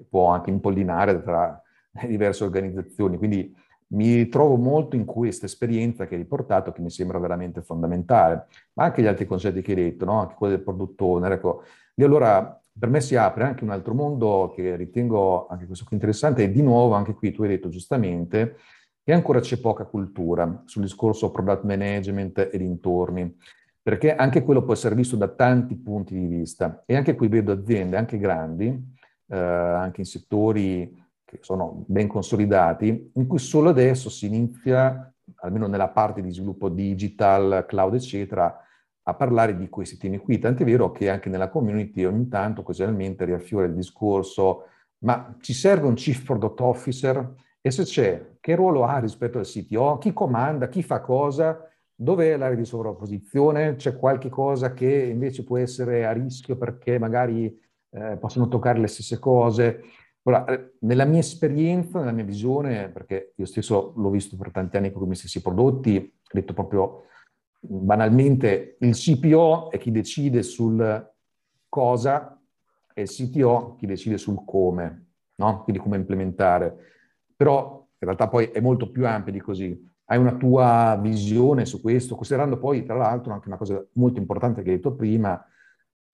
[0.08, 3.52] può anche impollinare tra le diverse organizzazioni, quindi
[3.90, 8.86] mi trovo molto in questa esperienza che hai riportato che mi sembra veramente fondamentale, ma
[8.86, 10.20] anche gli altri concetti che hai detto, no?
[10.20, 11.64] anche quello del product owner, ecco,
[11.96, 15.96] lì allora per me si apre anche un altro mondo che ritengo anche questo qui
[15.96, 18.58] interessante e di nuovo anche qui tu hai detto giustamente
[19.04, 23.38] che ancora c'è poca cultura sul discorso product management e dintorni,
[23.82, 27.54] perché anche quello può essere visto da tanti punti di vista e anche qui vedo
[27.54, 28.66] aziende anche grandi,
[29.28, 35.68] eh, anche in settori che sono ben consolidati, in cui solo adesso si inizia, almeno
[35.68, 38.58] nella parte di sviluppo digital, cloud, eccetera,
[39.04, 40.40] a parlare di questi temi qui.
[40.40, 44.68] Tant'è vero che anche nella community ogni tanto, casualmente, riaffiora il discorso,
[45.00, 47.34] ma ci serve un chief product officer?
[47.60, 49.98] E se c'è, che ruolo ha rispetto al CTO?
[49.98, 50.70] Chi comanda?
[50.70, 51.60] Chi fa cosa?
[51.94, 53.76] Dov'è l'area di sovrapposizione?
[53.76, 57.60] C'è qualche cosa che invece può essere a rischio perché magari
[57.90, 59.82] eh, possono toccare le stesse cose?
[60.28, 64.76] Ora, eh, nella mia esperienza, nella mia visione, perché io stesso l'ho visto per tanti
[64.76, 67.04] anni con i miei stessi prodotti, detto proprio
[67.62, 71.14] banalmente il CPO è chi decide sul
[71.70, 72.42] cosa
[72.94, 75.64] e il CTO chi decide sul come, no?
[75.64, 76.76] quindi come implementare.
[77.34, 79.90] Però in realtà poi è molto più ampio di così.
[80.08, 84.62] Hai una tua visione su questo, considerando poi tra l'altro anche una cosa molto importante
[84.62, 85.42] che hai detto prima,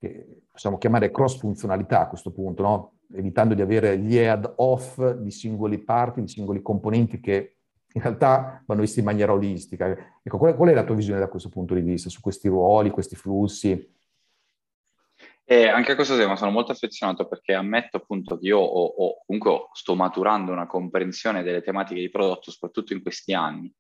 [0.04, 2.92] che possiamo chiamare cross funzionalità a questo punto, no?
[3.16, 7.58] evitando di avere gli add-off di singoli parti, di singoli componenti che
[7.94, 10.20] in realtà vanno visti in maniera olistica.
[10.22, 12.48] Ecco, qual è, qual è la tua visione da questo punto di vista, su questi
[12.48, 13.92] ruoli, questi flussi?
[15.46, 19.24] E anche a questo tema sono molto affezionato perché ammetto appunto che io ho, ho,
[19.26, 23.72] comunque sto maturando una comprensione delle tematiche di prodotto, soprattutto in questi anni,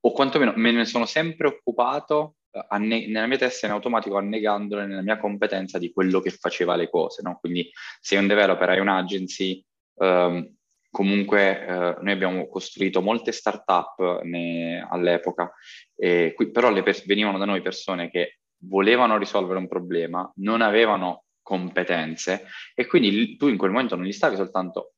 [0.00, 4.86] o quantomeno me ne sono sempre occupato eh, anne- nella mia testa in automatico annegandole
[4.86, 7.22] nella mia competenza di quello che faceva le cose.
[7.22, 7.38] No?
[7.40, 10.54] Quindi se un developer, hai un'agency, um,
[10.90, 15.52] comunque eh, noi abbiamo costruito molte start-up ne, all'epoca,
[15.94, 22.46] qui, però pers- venivano da noi persone che volevano risolvere un problema, non avevano competenze
[22.74, 24.94] e quindi tu in quel momento non gli stavi soltanto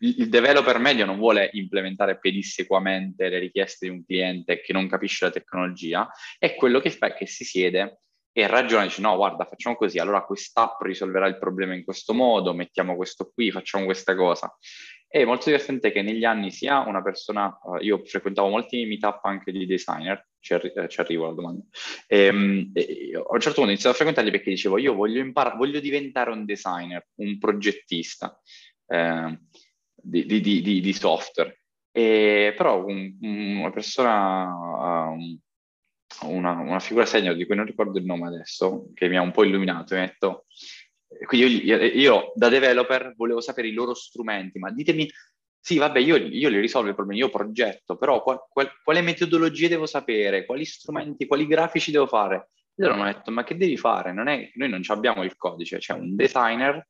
[0.00, 5.26] il developer medio non vuole implementare pedissequamente le richieste di un cliente che non capisce
[5.26, 8.00] la tecnologia, è quello che fa che si siede
[8.38, 12.52] e ragiona dice no guarda facciamo così, allora quest'app risolverà il problema in questo modo,
[12.52, 14.54] mettiamo questo qui, facciamo questa cosa.
[15.08, 19.52] È molto divertente che negli anni sia una persona, uh, io frequentavo molti meetup anche
[19.52, 21.62] di designer, ci, arri- eh, ci arrivo alla domanda,
[22.08, 25.20] ehm, e, e, a un certo punto ho iniziato a frequentarli perché dicevo io voglio,
[25.20, 28.38] impar- voglio diventare un designer, un progettista
[28.86, 29.38] eh,
[29.94, 31.60] di, di, di, di, software.
[31.90, 35.38] E, però un, una persona, um,
[36.22, 39.32] una, una, figura senior di cui non ricordo il nome adesso, che mi ha un
[39.32, 40.46] po' illuminato, mi ha detto
[41.24, 45.08] quindi io, io, da developer volevo sapere i loro strumenti, ma ditemi,
[45.58, 49.68] sì, vabbè, io, io li risolvo i problemi, io progetto, però qual, qual, quale metodologie
[49.68, 52.50] devo sapere, quali strumenti, quali grafici devo fare?
[52.74, 54.12] E loro mi hanno detto, ma che devi fare?
[54.12, 56.86] Non è, noi non abbiamo il codice, c'è un designer,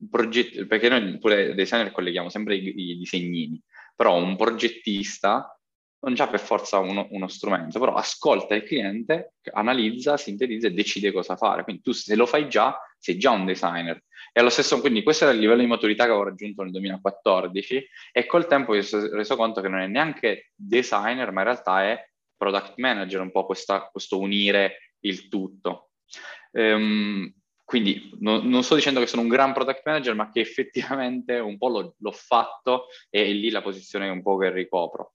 [0.00, 3.60] un progetto, perché noi pure designer colleghiamo sempre i, i disegnini,
[3.94, 5.54] però un progettista
[6.02, 11.12] non c'ha per forza uno, uno, strumento, però ascolta il cliente, analizza, sintetizza e decide
[11.12, 11.62] cosa fare.
[11.62, 14.02] Quindi tu se lo fai già, sei già un designer.
[14.32, 17.86] E allo stesso, quindi questo era il livello di maturità che avevo raggiunto nel 2014
[18.12, 21.82] e col tempo mi sono reso conto che non è neanche designer, ma in realtà
[21.84, 25.90] è product manager, un po' questa, questo unire il tutto.
[26.52, 27.30] Ehm,
[27.70, 31.56] quindi no, non sto dicendo che sono un gran product manager, ma che effettivamente un
[31.56, 35.12] po' l'ho, l'ho fatto e è lì la posizione un po' che ricopro.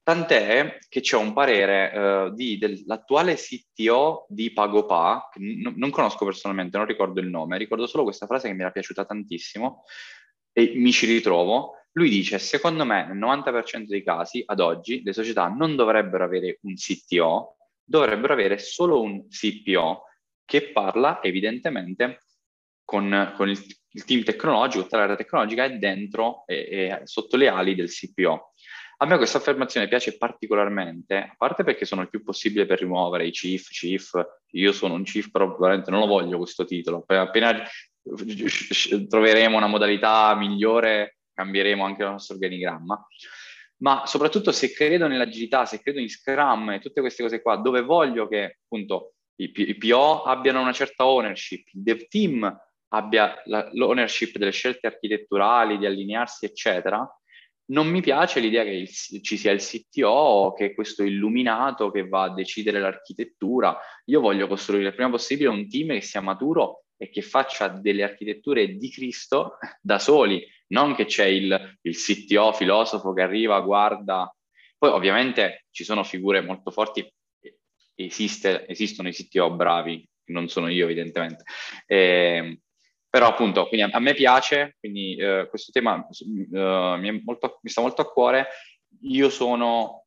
[0.00, 6.24] Tant'è che c'è un parere uh, di, dell'attuale CTO di Pagopa, che n- non conosco
[6.24, 9.82] personalmente, non ricordo il nome, ricordo solo questa frase che mi era piaciuta tantissimo
[10.52, 11.78] e mi ci ritrovo.
[11.94, 16.60] Lui dice, secondo me nel 90% dei casi, ad oggi, le società non dovrebbero avere
[16.62, 20.04] un CTO, dovrebbero avere solo un CPO
[20.52, 22.24] che parla evidentemente
[22.84, 23.58] con, con il
[23.92, 28.52] il team tecnologico, tutta l'area tecnologica è dentro e, e sotto le ali del CPO.
[28.98, 33.26] A me questa affermazione piace particolarmente, a parte perché sono il più possibile per rimuovere
[33.26, 34.12] i chief, chief,
[34.52, 37.04] io sono un chief, però veramente non lo voglio questo titolo.
[37.06, 37.62] Appena
[39.08, 43.06] troveremo una modalità migliore, cambieremo anche il nostro organigramma.
[43.78, 47.82] Ma soprattutto se credo nell'agilità, se credo in Scrum e tutte queste cose qua, dove
[47.82, 52.60] voglio che appunto i, P- i PO abbiano una certa ownership, il dev team
[52.94, 57.08] abbia la, l'ownership delle scelte architetturali, di allinearsi, eccetera,
[57.66, 62.06] non mi piace l'idea che il, ci sia il CTO, che è questo illuminato che
[62.06, 63.78] va a decidere l'architettura.
[64.06, 68.02] Io voglio costruire il prima possibile un team che sia maturo e che faccia delle
[68.02, 74.32] architetture di Cristo da soli, non che c'è il, il CTO filosofo che arriva, guarda.
[74.76, 77.10] Poi ovviamente ci sono figure molto forti,
[78.06, 81.44] esiste, esistono i CTO bravi, non sono io evidentemente,
[81.86, 82.58] eh,
[83.12, 87.68] però appunto, quindi a, a me piace, quindi eh, questo tema uh, mi, molto, mi,
[87.68, 88.46] sta molto a cuore.
[89.02, 90.06] Io sono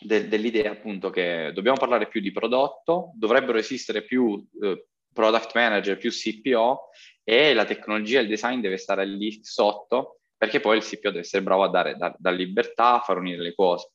[0.00, 4.82] de, dell'idea appunto che dobbiamo parlare più di prodotto, dovrebbero esistere più uh,
[5.12, 6.88] product manager, più CPO
[7.22, 11.20] e la tecnologia e il design deve stare lì sotto perché poi il CPO deve
[11.20, 13.90] essere bravo a dare da, da libertà, a far unire le cose.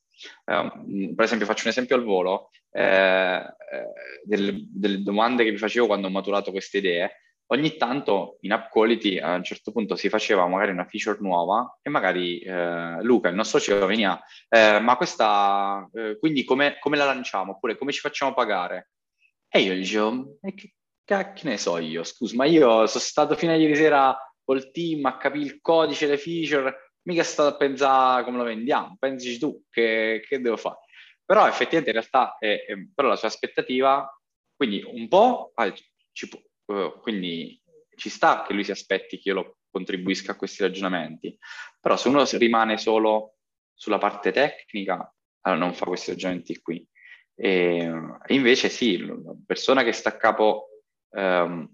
[0.45, 3.93] Uh, per esempio, faccio un esempio al volo eh, eh,
[4.23, 7.17] delle, delle domande che vi facevo quando ho maturato queste idee
[7.47, 11.77] ogni tanto in app quality a un certo punto si faceva magari una feature nuova
[11.81, 14.19] e magari eh, Luca, il nostro CEO, veniva,
[14.49, 17.53] eh, ma questa, eh, quindi come, come, la lanciamo?
[17.53, 18.91] Oppure come ci facciamo pagare?
[19.47, 23.35] E io gli dicevo, e che cacchio ne so io, scusa, ma io sono stato
[23.35, 27.57] fino a ieri sera col team a capire il codice, le feature, mica stato a
[27.57, 30.79] pensare come lo vendiamo, pensi tu, che, che devo fare?
[31.25, 34.07] Però effettivamente in realtà, è, è, però la sua aspettativa,
[34.55, 35.71] quindi un po' ah,
[36.11, 36.29] ci
[36.65, 37.61] Uh, quindi
[37.95, 41.37] ci sta che lui si aspetti che io lo contribuisca a questi ragionamenti,
[41.79, 43.35] però se uno rimane solo
[43.73, 46.85] sulla parte tecnica, allora non fa questi ragionamenti qui.
[47.35, 47.91] E,
[48.25, 51.69] e invece sì, la persona che sta a capo, um,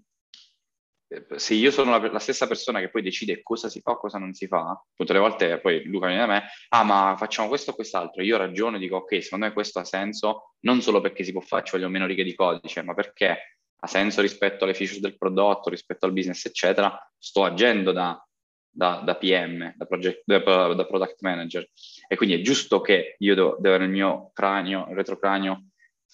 [1.36, 4.18] se io sono la, la, stessa persona che poi decide cosa si fa o cosa
[4.18, 7.72] non si fa, tutte le volte poi Luca viene da me, ah ma facciamo questo
[7.72, 11.24] o quest'altro, io ragiono e dico ok, secondo me questo ha senso, non solo perché
[11.24, 14.74] si può fare, ci vogliono meno righe di codice, ma perché ha senso rispetto alle
[14.74, 18.22] feature del prodotto, rispetto al business, eccetera, sto agendo da,
[18.70, 21.66] da, da PM, da, project, da, product manager.
[22.06, 25.64] E quindi è giusto che io devo, devo nel mio cranio, il retrocranio,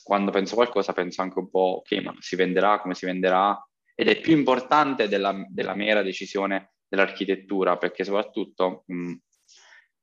[0.03, 3.61] quando penso qualcosa, penso anche un po', ok, ma si venderà, come si venderà?
[3.99, 9.13] Ed è più importante della, della mera decisione dell'architettura, perché soprattutto mh,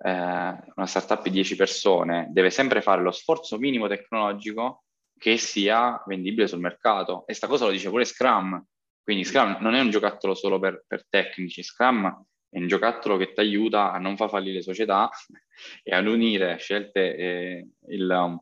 [0.06, 4.84] eh, una startup di 10 persone deve sempre fare lo sforzo minimo tecnologico
[5.18, 7.26] che sia vendibile sul mercato.
[7.28, 8.62] E sta cosa lo dice pure Scrum.
[9.02, 13.34] Quindi Scrum non è un giocattolo solo per, per tecnici, Scrum è un giocattolo che
[13.34, 15.10] ti aiuta a non far fallire società
[15.84, 18.40] e ad unire scelte eh, il,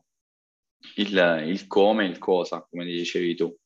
[0.96, 3.56] il, il, come e il cosa, come dicevi tu.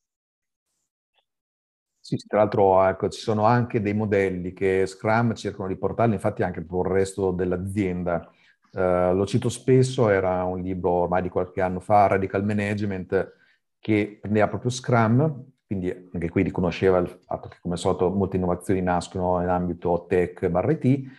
[2.07, 6.41] Sì, tra l'altro ecco, ci sono anche dei modelli che Scrum cercano di portare, infatti
[6.41, 8.31] anche per il resto dell'azienda.
[8.71, 13.33] Uh, lo cito spesso, era un libro ormai di qualche anno fa, Radical Management,
[13.77, 18.37] che prendeva proprio Scrum, quindi anche qui riconosceva il fatto che come al solito molte
[18.37, 21.11] innovazioni nascono in ambito tech barra IT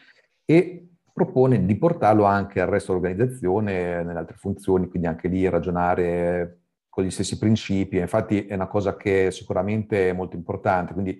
[0.46, 6.60] e propone di portarlo anche al resto dell'organizzazione, nelle altre funzioni, quindi anche lì ragionare
[6.98, 7.98] con gli stessi principi.
[7.98, 11.16] Infatti è una cosa che sicuramente è molto importante, quindi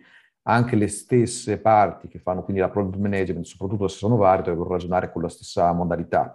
[0.49, 4.71] anche le stesse parti che fanno quindi la product management, soprattutto se sono varie, dovrebbero
[4.71, 6.35] ragionare con la stessa modalità.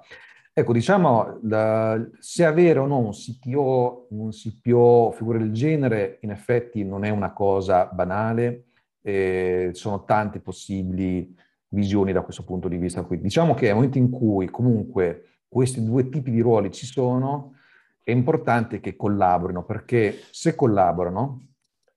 [0.54, 6.32] Ecco, diciamo, la, se avere o no un CTO, un CPO, figure del genere, in
[6.32, 8.68] effetti non è una cosa banale,
[9.02, 11.36] eh, sono tante possibili
[11.68, 13.20] visioni da questo punto di vista qui.
[13.20, 17.56] Diciamo che nel momento in cui comunque questi due tipi di ruoli ci sono,
[18.04, 21.47] è importante che collaborino, perché se collaborano,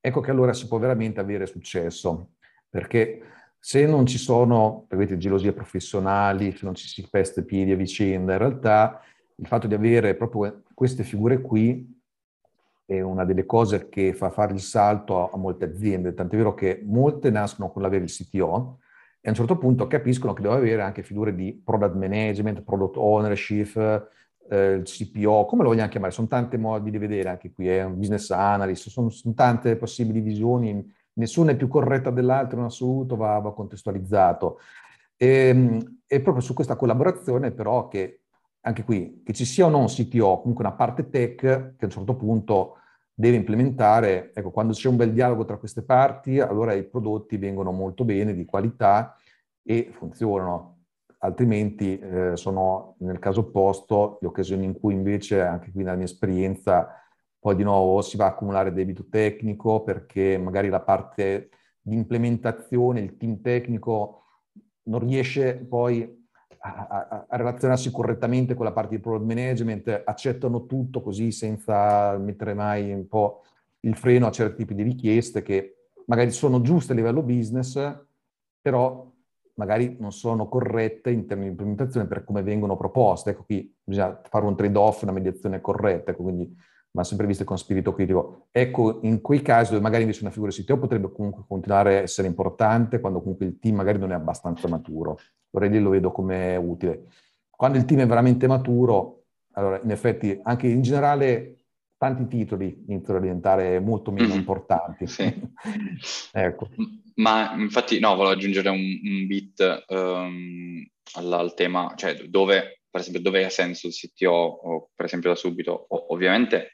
[0.00, 2.34] ecco che allora si può veramente avere successo,
[2.70, 3.22] perché
[3.58, 8.32] se non ci sono, vedete, gelosie professionali, se non ci si peste piedi a vicenda,
[8.32, 9.00] in realtà
[9.34, 11.94] il fatto di avere proprio queste figure qui
[12.84, 16.80] è una delle cose che fa fare il salto a, molte aziende, tant'è vero che
[16.84, 18.78] molte nascono con l'avere il CTO
[19.20, 22.96] e a un certo punto capiscono che devono avere anche figure di product management, product
[22.96, 24.08] ownership,
[24.50, 26.12] eh, il CPO, come lo vogliamo chiamare?
[26.12, 27.84] Sono tanti modi di vedere anche qui, è eh?
[27.84, 30.84] un business analyst, sono, sono, tante possibili visioni,
[31.14, 34.58] nessuna è più corretta dell'altra in assoluto, va, va contestualizzato.
[35.16, 38.20] E, ehm, e, proprio su questa collaborazione però che
[38.60, 41.84] anche qui, che ci sia o non un CTO, comunque una parte tech che a
[41.84, 42.78] un certo punto
[43.14, 47.72] deve implementare, ecco, quando c'è un bel dialogo tra queste parti, allora i prodotti vengono
[47.72, 49.16] molto bene, di qualità
[49.62, 50.75] e funzionano.
[51.18, 56.04] Altrimenti eh, sono, nel caso opposto, le occasioni in cui invece, anche qui nella mia
[56.04, 56.88] esperienza,
[57.38, 61.50] poi di nuovo si va a accumulare debito tecnico perché magari la parte
[61.80, 64.24] di implementazione, il team tecnico
[64.84, 66.26] non riesce poi
[66.58, 72.16] a, a, a, relazionarsi correttamente con la parte di product management, accettano tutto così senza
[72.18, 73.42] mettere mai un po'
[73.80, 77.78] il freno a certi tipi di richieste che magari sono giuste a livello business,
[78.60, 79.05] però
[79.56, 83.30] magari non sono corrette in termini di implementazione per come vengono proposte.
[83.30, 86.56] Ecco qui bisogna fare un trade-off, una mediazione corretta, ecco, quindi
[86.96, 88.46] ma sempre viste con spirito critico.
[88.50, 92.26] Ecco, in quei casi dove magari invece una figura CTO potrebbe comunque continuare a essere
[92.26, 95.18] importante quando comunque il team magari non è abbastanza maturo.
[95.50, 97.08] Vorrei dire, lo vedo come utile.
[97.50, 101.55] Quando il team è veramente maturo, allora in effetti anche in generale
[101.98, 104.36] tanti titoli iniziano a diventare molto meno mm-hmm.
[104.36, 105.06] importanti.
[105.06, 105.24] Sì.
[106.32, 106.68] ecco.
[107.16, 113.00] Ma infatti no, volevo aggiungere un, un bit um, al, al, tema, cioè dove, per
[113.00, 116.72] esempio, dove ha senso il CTO, o, per esempio da subito, o, ovviamente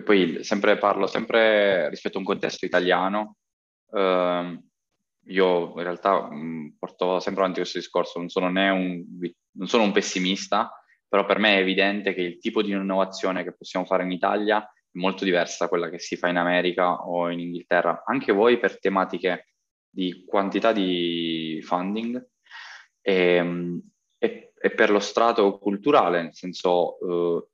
[0.00, 3.36] poi sempre parlo sempre rispetto a un contesto italiano.
[3.86, 4.58] Uh,
[5.26, 9.04] io in realtà mh, porto sempre avanti questo discorso, non sono né un,
[9.52, 10.81] non sono un pessimista,
[11.12, 14.62] però per me è evidente che il tipo di innovazione che possiamo fare in Italia
[14.62, 18.04] è molto diversa da quella che si fa in America o in Inghilterra.
[18.06, 19.48] Anche voi per tematiche
[19.90, 22.16] di quantità di funding
[23.02, 23.82] e, ehm,
[24.16, 27.46] e, e per lo strato culturale, nel senso uh,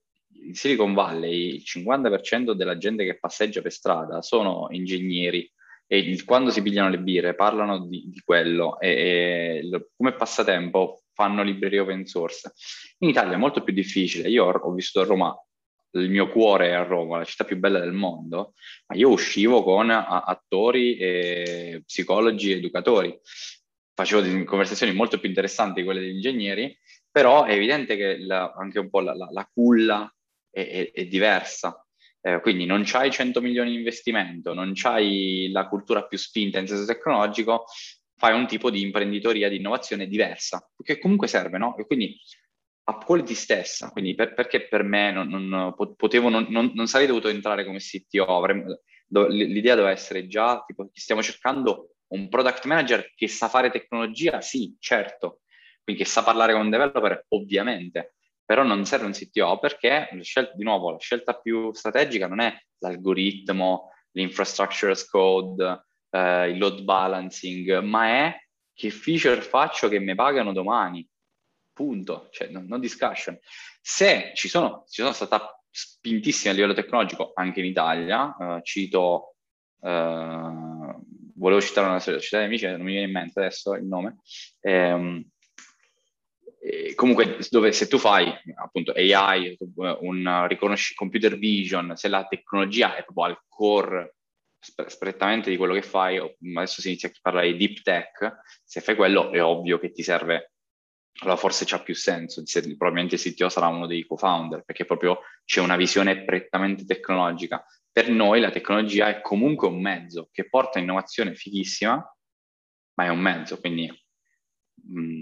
[0.44, 5.52] in Silicon Valley il 50% della gente che passeggia per strada sono ingegneri
[5.90, 11.02] e il, quando si pigliano le birre parlano di, di quello e, e, come passatempo
[11.14, 12.52] fanno librerie open source.
[12.98, 14.28] In Italia è molto più difficile.
[14.28, 15.34] Io ho, ho vissuto a Roma,
[15.92, 18.52] il mio cuore è a Roma, la città più bella del mondo,
[18.86, 23.18] ma io uscivo con a, attori, e psicologi, educatori.
[23.94, 26.78] Facevo conversazioni molto più interessanti di quelle degli ingegneri,
[27.10, 30.14] però è evidente che la, anche un po' la, la, la culla
[30.50, 31.82] è, è, è diversa.
[32.28, 36.66] Eh, quindi non c'hai 100 milioni di investimento, non c'hai la cultura più spinta in
[36.66, 37.64] senso tecnologico,
[38.16, 41.74] fai un tipo di imprenditoria di innovazione diversa, che comunque serve, no?
[41.78, 42.14] E quindi
[42.84, 47.28] a quality stessa, quindi per, perché per me non, non potevo, non, non, sarei dovuto
[47.28, 48.46] entrare come CTO,
[49.06, 54.40] do, l'idea doveva essere già, tipo, stiamo cercando un product manager che sa fare tecnologia,
[54.42, 55.40] sì, certo,
[55.82, 58.16] quindi che sa parlare con un developer, ovviamente,
[58.48, 62.58] però non serve un CTO perché, scelta, di nuovo, la scelta più strategica non è
[62.78, 68.40] l'algoritmo, l'infrastructure as code, eh, il load balancing, ma è
[68.72, 71.06] che feature faccio che mi pagano domani.
[71.74, 73.38] Punto, cioè non, non discussion.
[73.82, 79.34] Se ci sono, ci sono stata spintissime a livello tecnologico anche in Italia, eh, cito,
[79.82, 80.94] eh,
[81.34, 84.20] volevo citare una società di amici, non mi viene in mente adesso il nome,
[84.60, 85.22] ehm,
[86.94, 89.56] comunque dove se tu fai appunto AI,
[90.00, 94.16] un riconosci computer vision, se la tecnologia è proprio al core
[94.58, 98.96] strettamente di quello che fai, adesso si inizia a parlare di deep tech, se fai
[98.96, 100.52] quello è ovvio che ti serve,
[101.20, 102.42] allora forse c'ha più senso,
[102.76, 107.64] probabilmente il CTO sarà uno dei co-founder, perché proprio c'è una visione prettamente tecnologica.
[107.90, 111.94] Per noi la tecnologia è comunque un mezzo che porta innovazione fighissima,
[112.94, 113.90] ma è un mezzo, quindi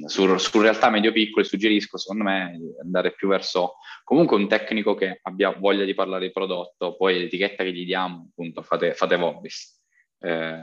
[0.07, 5.55] su, su, realtà medio-piccole suggerisco, secondo me, andare più verso comunque un tecnico che abbia
[5.57, 9.83] voglia di parlare di prodotto, poi l'etichetta che gli diamo, appunto, fate, fate Vobbis.
[10.21, 10.63] Eh,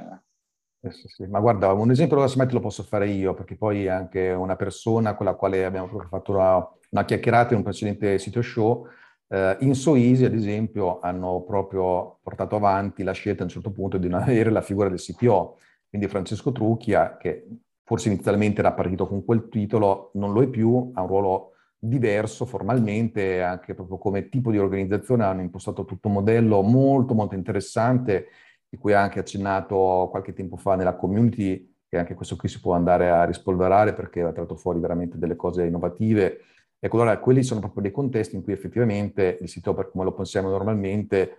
[0.86, 1.26] eh, sì, sì.
[1.26, 5.26] Ma guarda, un esempio probabilmente lo posso fare io, perché poi anche una persona con
[5.26, 8.88] la quale abbiamo proprio fatto una, una chiacchierata in un precedente sito show,
[9.30, 13.98] eh, in Soisi, ad esempio, hanno proprio portato avanti la scelta a un certo punto
[13.98, 15.58] di non avere la figura del CPO.
[15.90, 17.48] Quindi Francesco Trucchia, che
[17.84, 22.46] forse inizialmente era partito con quel titolo, non lo è più, ha un ruolo diverso
[22.46, 28.28] formalmente, anche proprio come tipo di organizzazione hanno impostato tutto un modello molto molto interessante,
[28.70, 32.60] di cui ha anche accennato qualche tempo fa nella community, che anche questo qui si
[32.60, 36.40] può andare a rispolverare perché ha tratto fuori veramente delle cose innovative.
[36.80, 40.14] Ecco, allora quelli sono proprio dei contesti in cui effettivamente il sito, per come lo
[40.14, 41.38] pensiamo normalmente,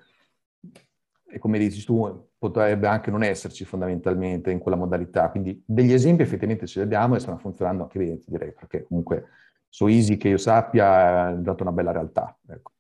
[1.35, 5.31] e come dici tu, potrebbe anche non esserci fondamentalmente in quella modalità.
[5.31, 9.27] Quindi degli esempi effettivamente ce li abbiamo e stanno funzionando anche bene, direi, perché comunque
[9.69, 12.39] su Easy, che io sappia, è dato una bella realtà.
[12.49, 12.71] Ecco.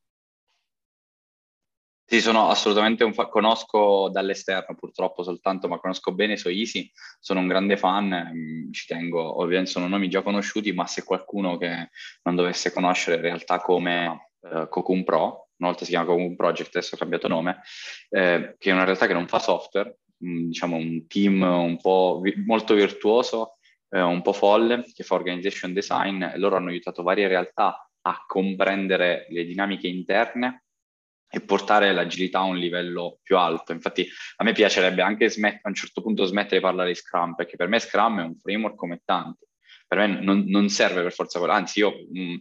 [2.06, 6.88] Sì, sono assolutamente un fa- conosco dall'esterno purtroppo soltanto, ma conosco bene So Easy,
[7.18, 11.56] sono un grande fan, mm, ci tengo, ovviamente sono nomi già conosciuti, ma se qualcuno
[11.56, 11.88] che
[12.22, 16.76] non dovesse conoscere in realtà come uh, Cocoon Pro, una volta si chiama un project,
[16.76, 17.60] adesso ha cambiato nome,
[18.10, 22.20] eh, che è una realtà che non fa software, mh, diciamo un team un po'
[22.22, 23.58] vi- molto virtuoso,
[23.90, 29.26] eh, un po' folle, che fa organization design, loro hanno aiutato varie realtà a comprendere
[29.30, 30.64] le dinamiche interne
[31.34, 33.72] e portare l'agilità a un livello più alto.
[33.72, 37.34] Infatti a me piacerebbe anche smet- a un certo punto smettere di parlare di Scrum,
[37.34, 39.44] perché per me Scrum è un framework come tanti.
[39.86, 42.36] Per me non, non serve per forza quello, anzi io mh,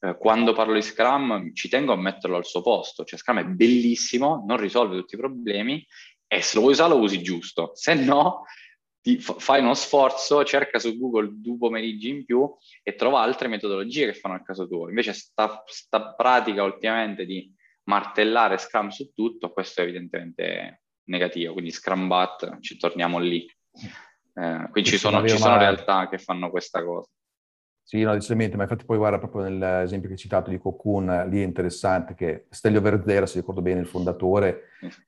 [0.00, 3.44] eh, quando parlo di Scrum ci tengo a metterlo al suo posto, cioè Scrum è
[3.44, 5.84] bellissimo, non risolve tutti i problemi
[6.26, 8.44] e se lo vuoi usare lo usi giusto, se no
[9.00, 14.06] ti, fai uno sforzo, cerca su Google due pomeriggi in più e trova altre metodologie
[14.06, 14.88] che fanno al caso tuo.
[14.88, 17.48] Invece sta, sta pratica ultimamente di
[17.84, 23.46] martellare Scrum su tutto, questo è evidentemente negativo, quindi Scrum Bat, ci torniamo lì.
[24.34, 27.08] Eh, quindi ci sono, ci sono realtà che fanno questa cosa.
[27.88, 31.40] Sì, no, decisamente, ma infatti poi guarda proprio nell'esempio che hai citato di Cocoon, lì
[31.40, 34.62] è interessante che Stelio Verzera, se ricordo bene, il fondatore,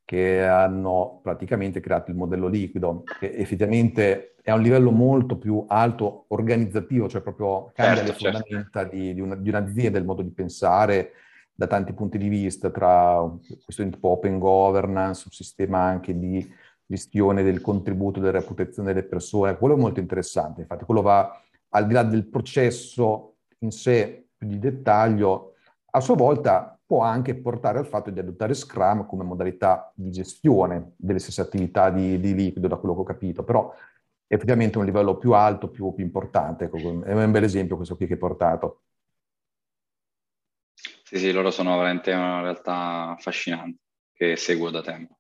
[0.05, 5.65] che hanno praticamente creato il modello liquido, che effettivamente è a un livello molto più
[5.67, 8.39] alto organizzativo, cioè proprio cambia certo, le certo.
[8.39, 8.95] fondamenta certo.
[8.95, 11.11] di, di, una, di, un'azienda, il modo di pensare
[11.53, 13.29] da tanti punti di vista, tra
[13.65, 16.49] questioni tipo open governance, un sistema anche di
[16.87, 21.87] gestione del contributo, della reputazione delle persone, quello è molto interessante, infatti quello va al
[21.87, 25.55] di là del processo in sé più di dettaglio,
[25.91, 30.93] a sua volta può anche portare al fatto di adottare Scrum come modalità di gestione
[30.97, 33.75] delle stesse attività di, di liquido, da quello che ho capito, però
[34.27, 36.71] effettivamente un livello più alto, più, più importante.
[36.71, 38.83] È un bel esempio questo qui che hai portato.
[40.75, 43.81] Sì, sì, loro sono veramente una realtà affascinante
[44.13, 45.18] che seguo da tempo.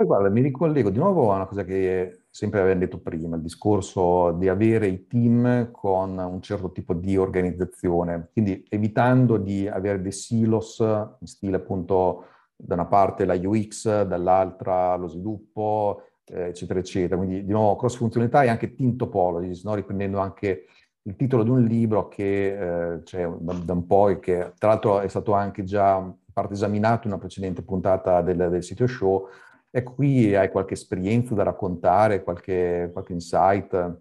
[0.00, 3.42] Poi guarda, mi ricollego di nuovo a una cosa che sempre avevamo detto prima, il
[3.42, 10.00] discorso di avere i team con un certo tipo di organizzazione, quindi evitando di avere
[10.00, 12.24] dei silos in stile appunto
[12.56, 17.18] da una parte la UX, dall'altra lo sviluppo, eh, eccetera, eccetera.
[17.18, 19.74] Quindi di nuovo cross funzionalità e anche team topologies, no?
[19.74, 20.64] riprendendo anche
[21.02, 24.68] il titolo di un libro che eh, c'è da, da, un po' e che tra
[24.70, 29.28] l'altro è stato anche già parte esaminato in una precedente puntata del, del sito show,
[29.72, 33.98] Ecco, qui hai qualche esperienza da raccontare, qualche, qualche insight?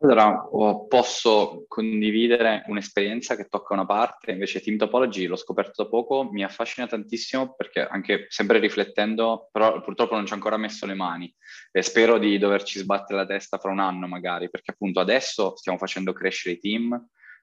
[0.00, 0.48] Allora,
[0.88, 6.44] posso condividere un'esperienza che tocca una parte, invece Team Topology l'ho scoperto da poco, mi
[6.44, 11.34] affascina tantissimo perché anche sempre riflettendo, però purtroppo non ci ho ancora messo le mani
[11.72, 15.78] e spero di doverci sbattere la testa fra un anno magari, perché appunto adesso stiamo
[15.78, 16.90] facendo crescere i team,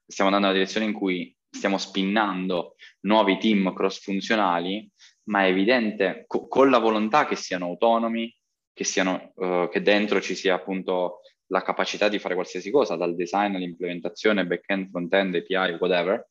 [0.07, 4.89] stiamo andando nella direzione in cui stiamo spinnando nuovi team cross funzionali
[5.25, 8.33] ma è evidente co- con la volontà che siano autonomi,
[8.73, 13.15] che, siano, uh, che dentro ci sia appunto la capacità di fare qualsiasi cosa, dal
[13.15, 16.27] design all'implementazione, back-end, front-end, API, whatever.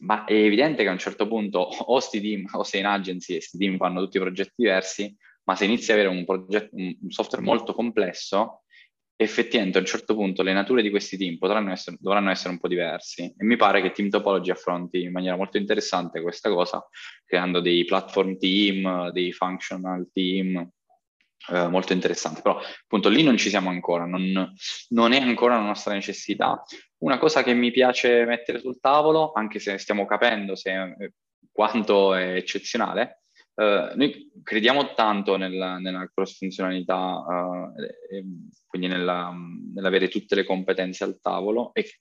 [0.00, 3.36] Ma è evidente che a un certo punto o sti team, o sei in agency
[3.36, 5.14] e sti team fanno tutti progetti diversi,
[5.44, 8.63] ma se inizi ad avere un, progetto, un software molto complesso,
[9.16, 11.38] effettivamente a un certo punto le nature di questi team
[11.70, 15.36] essere, dovranno essere un po' diversi e mi pare che Team Topology affronti in maniera
[15.36, 16.84] molto interessante questa cosa
[17.24, 20.68] creando dei platform team, dei functional team
[21.50, 24.52] eh, molto interessanti, però appunto lì non ci siamo ancora, non,
[24.88, 26.62] non è ancora una nostra necessità.
[26.98, 31.12] Una cosa che mi piace mettere sul tavolo, anche se stiamo capendo se, eh,
[31.52, 33.23] quanto è eccezionale,
[33.54, 37.72] Uh, noi crediamo tanto nella, nella cross funzionalità, uh,
[38.10, 38.24] e,
[38.66, 39.32] quindi nella,
[39.74, 42.00] nell'avere tutte le competenze al tavolo e,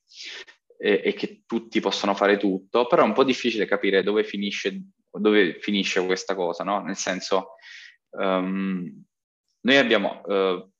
[0.78, 4.82] e, e, che tutti possano fare tutto, però è un po' difficile capire dove finisce,
[5.12, 6.82] dove finisce questa cosa, no?
[6.82, 7.50] Nel senso,
[8.18, 9.04] um,
[9.62, 10.72] noi abbiamo, uh,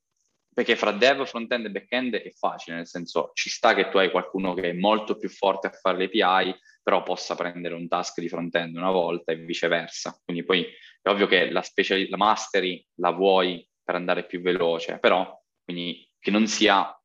[0.54, 4.10] perché fra dev, front-end e back-end è facile, nel senso ci sta che tu hai
[4.10, 8.20] qualcuno che è molto più forte a fare le API, però possa prendere un task
[8.20, 10.18] di front-end una volta e viceversa.
[10.24, 10.64] Quindi poi
[11.02, 16.08] è ovvio che la, speciali- la mastery la vuoi per andare più veloce, però quindi
[16.18, 16.96] che non sia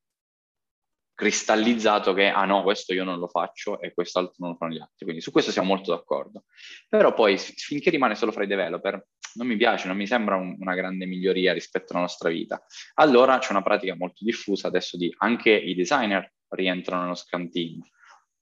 [1.20, 4.80] cristallizzato che ah no, questo io non lo faccio e quest'altro non lo fanno gli
[4.80, 5.04] altri.
[5.04, 6.44] Quindi su questo siamo molto d'accordo.
[6.88, 10.56] Però poi finché rimane solo fra i developer, non mi piace, non mi sembra un,
[10.58, 12.62] una grande miglioria rispetto alla nostra vita.
[12.94, 17.80] Allora c'è una pratica molto diffusa adesso di anche i designer rientrano nello Scrum Team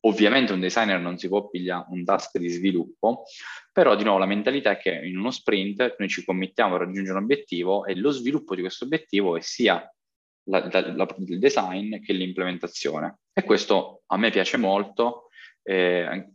[0.03, 3.24] Ovviamente un designer non si può pigliare un task di sviluppo,
[3.72, 7.16] però di nuovo la mentalità è che in uno sprint noi ci commettiamo a raggiungere
[7.18, 9.93] un obiettivo e lo sviluppo di questo obiettivo è sia
[10.45, 13.18] la, la, la, il design che l'implementazione.
[13.32, 15.30] E questo a me piace molto,
[15.62, 16.30] eh,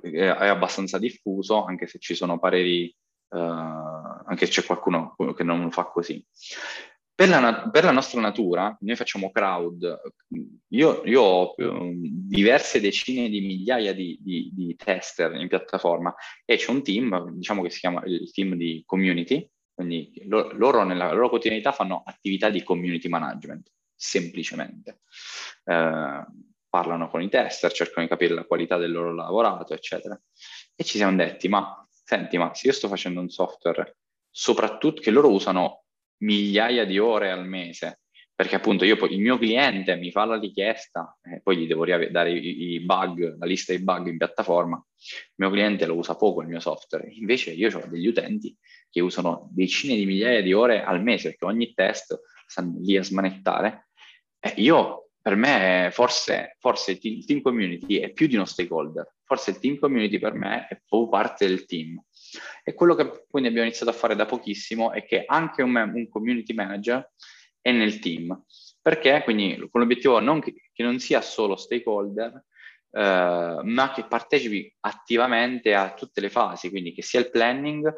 [0.00, 2.94] è abbastanza diffuso, anche se ci sono pareri,
[3.34, 3.38] eh,
[4.26, 6.24] anche se c'è qualcuno che non lo fa così.
[7.14, 10.00] per la, per la, nostra natura, noi facciamo crowd,
[10.68, 16.14] io, io ho um, diverse decine di migliaia di, di, di, tester in piattaforma
[16.44, 20.84] e c'è un team, diciamo che si chiama il team di community, quindi loro, loro
[20.84, 25.00] nella loro quotidianità fanno attività di community management, semplicemente.
[25.64, 26.24] Eh,
[26.68, 30.20] parlano con i tester, cercano di capire la qualità del loro lavorato, eccetera.
[30.74, 33.96] E ci siamo detti, ma senti, ma se io sto facendo un software,
[34.30, 35.84] soprattutto che loro usano
[36.18, 38.00] migliaia di ore al mese,
[38.34, 41.84] perché appunto io poi il mio cliente mi fa la richiesta e poi gli devo
[41.86, 46.16] dare i, i, bug, la lista dei bug in piattaforma, il mio cliente lo usa
[46.16, 48.56] poco il mio software, invece io ho degli utenti
[48.90, 53.02] che usano decine di migliaia di ore al mese, perché ogni test stanno lì a
[53.02, 53.88] smanettare,
[54.40, 59.52] e io per me forse, forse il team community è più di uno stakeholder, forse
[59.52, 61.98] il team community per me è proprio parte del team.
[62.62, 66.08] E quello che quindi abbiamo iniziato a fare da pochissimo è che anche un, un
[66.10, 67.10] community manager
[67.58, 68.38] è nel team.
[68.82, 69.22] Perché?
[69.24, 72.44] Quindi con l'obiettivo non che, che non sia solo stakeholder,
[72.90, 77.90] eh, ma che partecipi attivamente a tutte le fasi, quindi che sia il planning,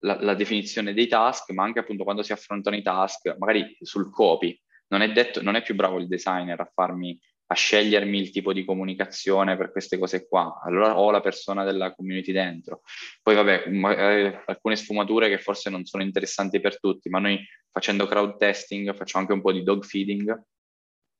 [0.00, 4.10] la, la, definizione dei task, ma anche appunto quando si affrontano i task, magari sul
[4.10, 4.60] copy.
[4.88, 7.18] Non è, detto, non è più bravo il designer a farmi
[7.48, 10.60] a scegliermi il tipo di comunicazione per queste cose qua.
[10.64, 12.82] Allora ho la persona della community dentro.
[13.22, 17.38] Poi vabbè, magari alcune sfumature che forse non sono interessanti per tutti, ma noi
[17.70, 20.42] facendo crowd testing facciamo anche un po' di dog feeding,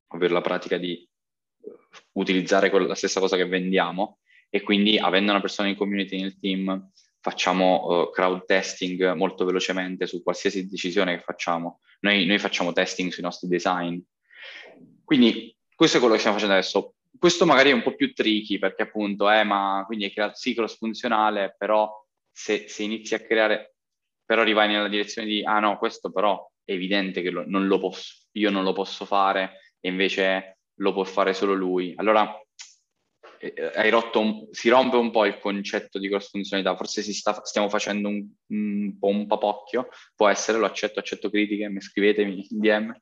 [0.09, 1.09] ovvero la pratica di
[2.13, 6.91] utilizzare la stessa cosa che vendiamo e quindi avendo una persona in community nel team
[7.27, 11.81] facciamo uh, crowd testing molto velocemente su qualsiasi decisione che facciamo.
[12.03, 13.99] Noi, noi facciamo testing sui nostri design.
[15.05, 16.95] Quindi questo è quello che stiamo facendo adesso.
[17.19, 20.77] Questo magari è un po' più tricky perché appunto, eh, ma quindi è creato cross
[20.77, 21.91] funzionale, però
[22.31, 23.75] se, se, inizi a creare,
[24.25, 27.81] però arrivai nella direzione di, ah no, questo però è evidente che lo, non lo
[27.81, 31.93] posso, io non lo posso fare e invece lo può fare solo lui.
[31.97, 32.33] Allora
[34.15, 38.27] un, si rompe un po' il concetto di cross funzionalità, forse sta, stiamo facendo un,
[38.49, 42.95] un, po' un papocchio, può essere, lo accetto, accetto critiche, mi scrivetemi in DM,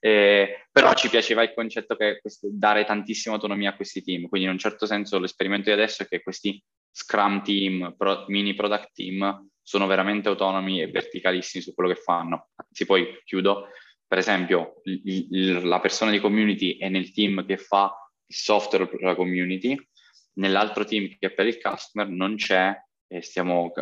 [0.00, 4.46] eh, però ci piaceva il concetto che questo, dare tantissima autonomia a questi team, quindi
[4.46, 8.90] in un certo senso l'esperimento di adesso è che questi Scrum team, pro, mini product
[8.92, 12.48] team, sono veramente autonomi e verticalissimi su quello che fanno.
[12.56, 13.68] Anzi, poi chiudo,
[14.06, 17.92] per esempio, il, il, la persona di community è nel team che fa
[18.28, 19.76] il software per la community,
[20.34, 22.74] nell'altro team che è per il customer non c'è
[23.10, 23.72] e stiamo,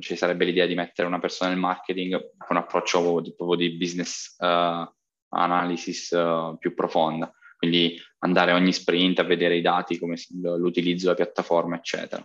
[0.00, 4.36] ci sarebbe l'idea di mettere una persona nel marketing con un approccio proprio di, business
[4.38, 4.86] uh,
[5.30, 11.16] analysis uh, più profonda, quindi andare ogni sprint a vedere i dati, come l'utilizzo della
[11.16, 12.22] piattaforma, eccetera.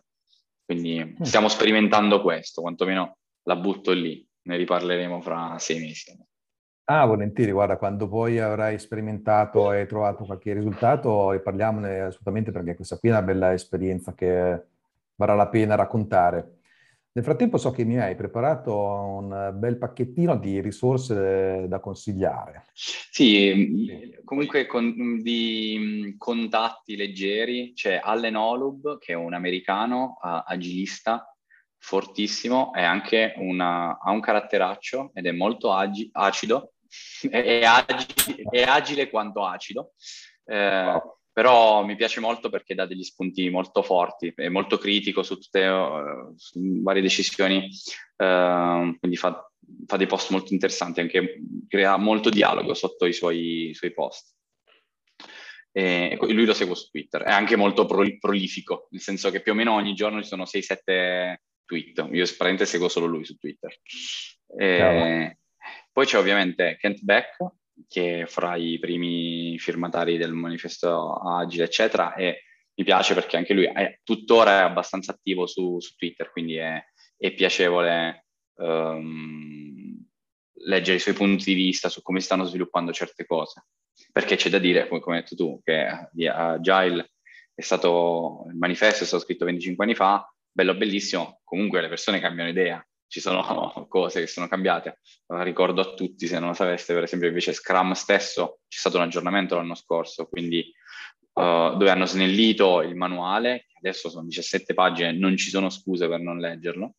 [0.65, 1.21] Quindi mm.
[1.21, 6.11] stiamo sperimentando questo, quantomeno la butto lì, ne riparleremo fra sei mesi.
[6.85, 12.97] Ah, volentieri, guarda, quando poi avrai sperimentato e trovato qualche risultato, riparliamone assolutamente perché questa
[12.97, 14.61] qui è una bella esperienza che
[15.15, 16.57] varrà la pena raccontare.
[17.13, 22.65] Nel frattempo so che mi hai preparato un bel pacchettino di risorse da consigliare.
[22.73, 31.33] Sì, comunque con, di contatti leggeri c'è Allen Olub, che è un americano agilista
[31.77, 36.72] fortissimo, anche una, ha un caratteraccio ed è molto agi, acido,
[37.29, 39.93] è, agile, è agile quanto acido,
[40.45, 41.01] eh,
[41.33, 45.65] però mi piace molto perché dà degli spunti molto forti, è molto critico su tutte
[45.65, 47.69] uh, su varie decisioni,
[48.17, 49.43] uh, quindi fa,
[49.87, 54.35] fa, dei post molto interessanti, anche crea molto dialogo sotto i suoi, i suoi post.
[55.75, 59.53] E lui lo seguo su Twitter, è anche molto pro, prolifico, nel senso che più
[59.53, 61.35] o meno ogni giorno ci sono 6-7
[61.65, 63.75] tweet, io praticamente seguo solo lui su Twitter.
[64.55, 65.37] E,
[65.91, 67.37] poi c'è ovviamente Kent Beck,
[67.87, 72.43] che fra i primi firmatari del manifesto agile, eccetera, e
[72.75, 76.83] mi piace perché anche lui è tuttora è abbastanza attivo su, su Twitter, quindi è,
[77.17, 80.03] è piacevole um,
[80.65, 83.65] leggere i suoi punti di vista su come stanno sviluppando certe cose.
[84.11, 85.87] Perché c'è da dire, come, come hai detto tu, che
[86.27, 87.11] Agile
[87.53, 92.19] è stato, il manifesto è stato scritto 25 anni fa, bello bellissimo, comunque le persone
[92.19, 93.43] cambiano idea, ci sono
[93.87, 94.99] cose che sono cambiate.
[95.27, 99.03] Ricordo a tutti, se non lo sapeste, per esempio invece Scrum stesso c'è stato un
[99.03, 100.73] aggiornamento l'anno scorso, quindi
[101.33, 106.21] uh, dove hanno snellito il manuale, adesso sono 17 pagine, non ci sono scuse per
[106.21, 106.95] non leggerlo,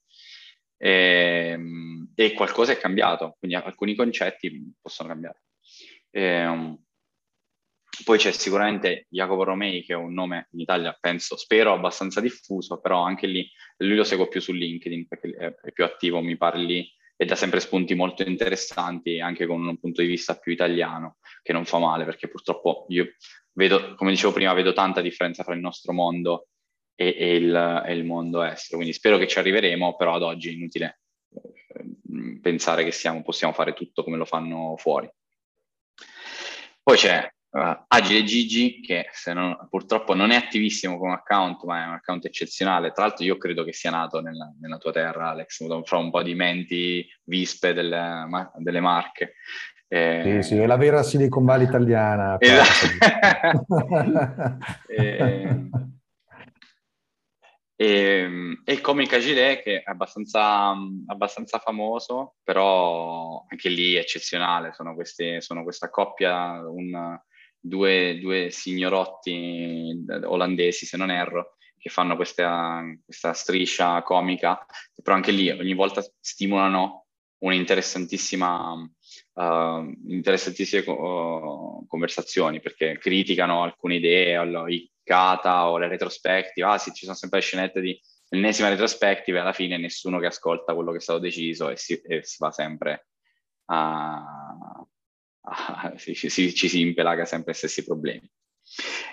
[0.77, 5.43] e, ehm, e qualcosa è cambiato, quindi alcuni concetti possono cambiare.
[6.11, 6.79] E, ehm,
[8.03, 12.81] poi c'è sicuramente Jacopo Romei, che è un nome in Italia, penso, spero abbastanza diffuso,
[12.81, 16.59] però anche lì lui lo seguo più su LinkedIn perché è, più attivo, mi pare
[16.59, 21.19] lì, e dà sempre spunti molto interessanti anche con un punto di vista più italiano,
[21.43, 23.15] che non fa male, perché purtroppo io
[23.53, 26.49] vedo, come dicevo prima, vedo tanta differenza tra il nostro mondo
[26.97, 30.49] e, e, il, e il, mondo estero, quindi spero che ci arriveremo, però ad oggi
[30.49, 31.01] è inutile
[31.35, 35.09] eh, pensare che siamo, possiamo fare tutto come lo fanno fuori.
[36.83, 41.87] Poi c'è uh, Agile Gigi, che non, purtroppo non è attivissimo come account, ma è
[41.87, 42.93] un account eccezionale.
[42.93, 46.23] Tra l'altro io credo che sia nato nella, nella tua terra, Alex, fra un po'
[46.23, 49.35] di menti vispe delle, ma, delle marche.
[49.87, 52.37] Eh, sì, sì, è la vera Silicon Valley italiana.
[52.41, 52.87] Esatto.
[54.89, 55.69] e,
[57.77, 60.75] e, e comic Agile che è abbastanza,
[61.07, 67.21] abbastanza, famoso, però anche lì eccezionale, sono, queste, sono questa coppia, un,
[67.67, 74.65] due, due signorotti olandesi, se non erro, che fanno questa, questa striscia comica,
[75.03, 77.07] però anche lì ogni volta stimolano
[77.39, 86.67] un'interessantissima uh, interessantissime uh, conversazioni perché criticano alcune idee, o i kata o le retrospective,
[86.67, 87.99] ah sì, ci sono sempre scenette di
[88.31, 92.23] l'ennesima retrospective, alla fine nessuno che ascolta quello che è stato deciso e si, e
[92.25, 93.09] si va sempre
[93.67, 94.25] a,
[95.45, 98.29] ah, ci, ci, ci, si impelaga sempre gli stessi problemi.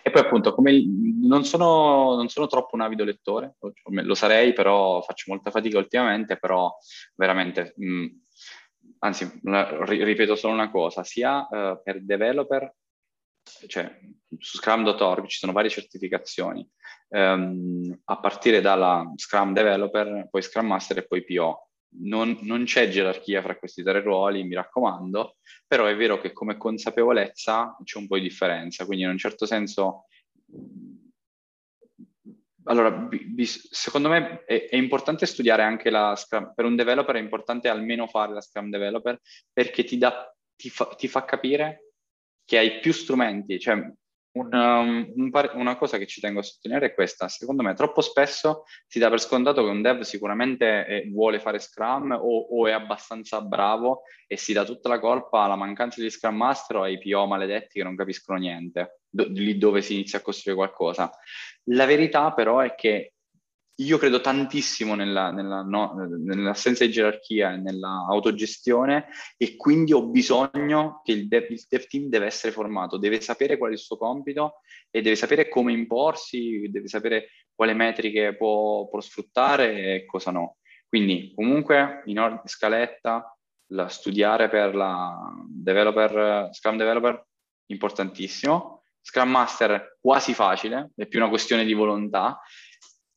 [0.04, 0.84] E poi appunto, come
[1.22, 6.38] non sono, non sono troppo un avido lettore, lo sarei, però faccio molta fatica ultimamente,
[6.38, 6.74] però
[7.16, 8.06] veramente, mh,
[9.00, 12.74] anzi, ripeto solo una cosa, sia uh, per developer,
[13.68, 14.00] cioè
[14.38, 16.68] su Scrum.org ci sono varie certificazioni,
[17.10, 22.90] um, a partire dalla Scrum Developer, poi Scrum Master e poi PO non, non, c'è
[22.90, 25.38] gerarchia fra questi tre ruoli, mi raccomando,
[25.68, 29.46] però è vero che come consapevolezza c'è un po' di differenza, quindi in un certo
[29.46, 30.06] senso,
[32.66, 37.20] allora, bi, secondo me è, è, importante studiare anche la Scrum, per un developer è
[37.20, 39.20] importante almeno fare la Scrum Developer
[39.52, 41.94] perché ti, dà, ti, fa, ti fa capire
[42.46, 43.92] che hai più strumenti, cioè
[44.34, 47.74] una, um, un par- una, cosa che ci tengo a sottolineare è questa, secondo me
[47.74, 52.48] troppo spesso si dà per scontato che un dev sicuramente è, vuole fare Scrum o,
[52.50, 56.78] o, è abbastanza bravo e si dà tutta la colpa alla mancanza di Scrum Master
[56.78, 60.58] o ai PO maledetti che non capiscono niente, do- lì dove si inizia a costruire
[60.58, 61.12] qualcosa.
[61.66, 63.11] La verità però è che
[63.84, 69.08] io credo tantissimo nella, nella, no, nell'assenza di gerarchia e nell'autogestione
[69.38, 73.58] e quindi ho bisogno che il dev, il dev, team deve essere formato, deve sapere
[73.58, 78.88] qual è il suo compito e deve sapere come imporsi, deve sapere quale metriche può,
[78.88, 80.58] può sfruttare e cosa no.
[80.88, 83.36] Quindi comunque in ordine scaletta,
[83.68, 85.18] la, studiare per la
[85.48, 87.26] developer, Scrum Developer,
[87.68, 88.84] importantissimo.
[89.04, 92.40] Scrum Master quasi facile, è più una questione di volontà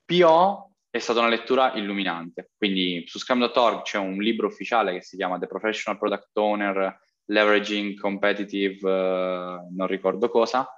[0.05, 5.16] PO è stata una lettura illuminante, quindi su Scrum.org c'è un libro ufficiale che si
[5.16, 10.68] chiama The Professional Product Owner Leveraging Competitive, uh, non ricordo cosa,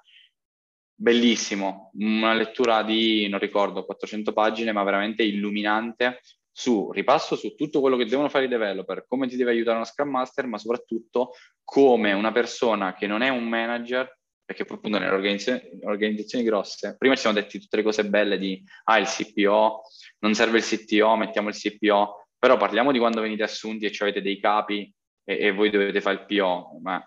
[0.95, 6.21] bellissimo, una lettura di, non ricordo, 400 pagine, ma veramente illuminante
[6.51, 9.85] su ripasso su tutto quello che devono fare i developer, come ti deve aiutare uno
[9.85, 15.09] Scrum Master, ma soprattutto come una persona che non è un manager perché appunto nelle
[15.09, 19.83] organizzazioni, organizzazioni, grosse, prima ci siamo detti tutte le cose belle di, ah, il CPO,
[20.21, 24.23] non serve il CTO, mettiamo il CPO, però parliamo di quando venite assunti e avete
[24.23, 24.91] dei capi
[25.25, 26.79] e, e, voi dovete fare il PO.
[26.81, 27.05] Ma...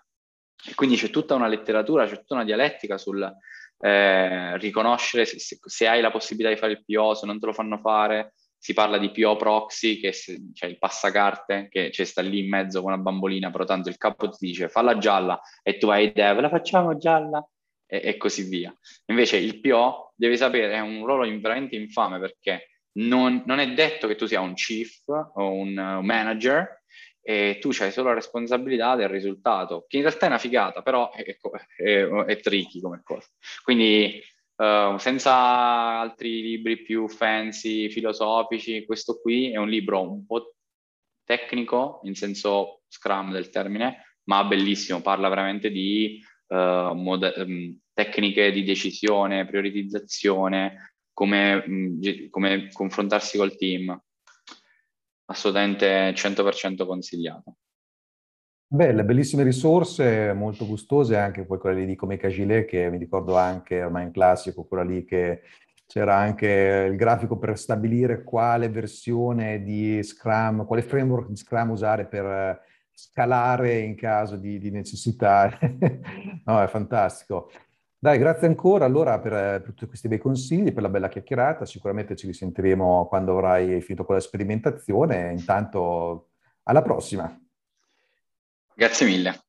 [0.66, 3.24] E quindi c'è tutta una letteratura, c'è tutta una dialettica sul
[3.80, 7.46] eh, riconoscere se, se, se, hai la possibilità di fare il PO, se non te
[7.46, 12.04] lo fanno fare, si parla di PO proxy, che c'è cioè il passacarte che c'è
[12.04, 15.40] sta lì in mezzo con una bambolina, però tanto il capo ti dice falla gialla
[15.64, 17.44] e tu hai dev, la facciamo gialla
[17.88, 18.76] e, e così via.
[19.06, 22.68] Invece il PO devi sapere, è un ruolo veramente infame perché
[23.00, 26.84] non, non, è detto che tu sia un chief o un manager
[27.22, 31.12] e tu hai solo la responsabilità del risultato, che in realtà è una figata, però
[31.12, 31.24] è,
[31.78, 33.28] è, è tricky come cosa.
[33.64, 34.22] Quindi
[34.60, 40.56] Uh, senza altri libri più fancy, filosofici, questo qui è un libro un po'
[41.24, 48.52] tecnico, in senso scrum del termine, ma bellissimo, parla veramente di uh, mod- um, tecniche
[48.52, 53.98] di decisione, prioritizzazione, come, um, come confrontarsi col team.
[55.28, 57.59] Assolutamente 100% consigliato.
[58.72, 63.36] Belle, bellissime risorse, molto gustose, anche poi quella lì di Come Gilet, che mi ricordo
[63.36, 65.42] anche ormai in classico, quella lì che
[65.88, 72.06] c'era anche il grafico per stabilire quale versione di Scrum, quale framework di Scrum usare
[72.06, 72.62] per
[72.94, 75.50] scalare in caso di, di necessità.
[76.46, 77.50] no, è fantastico.
[77.98, 81.66] Dai, grazie ancora allora per, per, tutti questi bei consigli, per la bella chiacchierata.
[81.66, 85.32] Sicuramente ci risentiremo quando avrai finito con la sperimentazione.
[85.32, 86.30] Intanto
[86.64, 87.49] Alla prossima.
[88.80, 89.49] Grazie mille.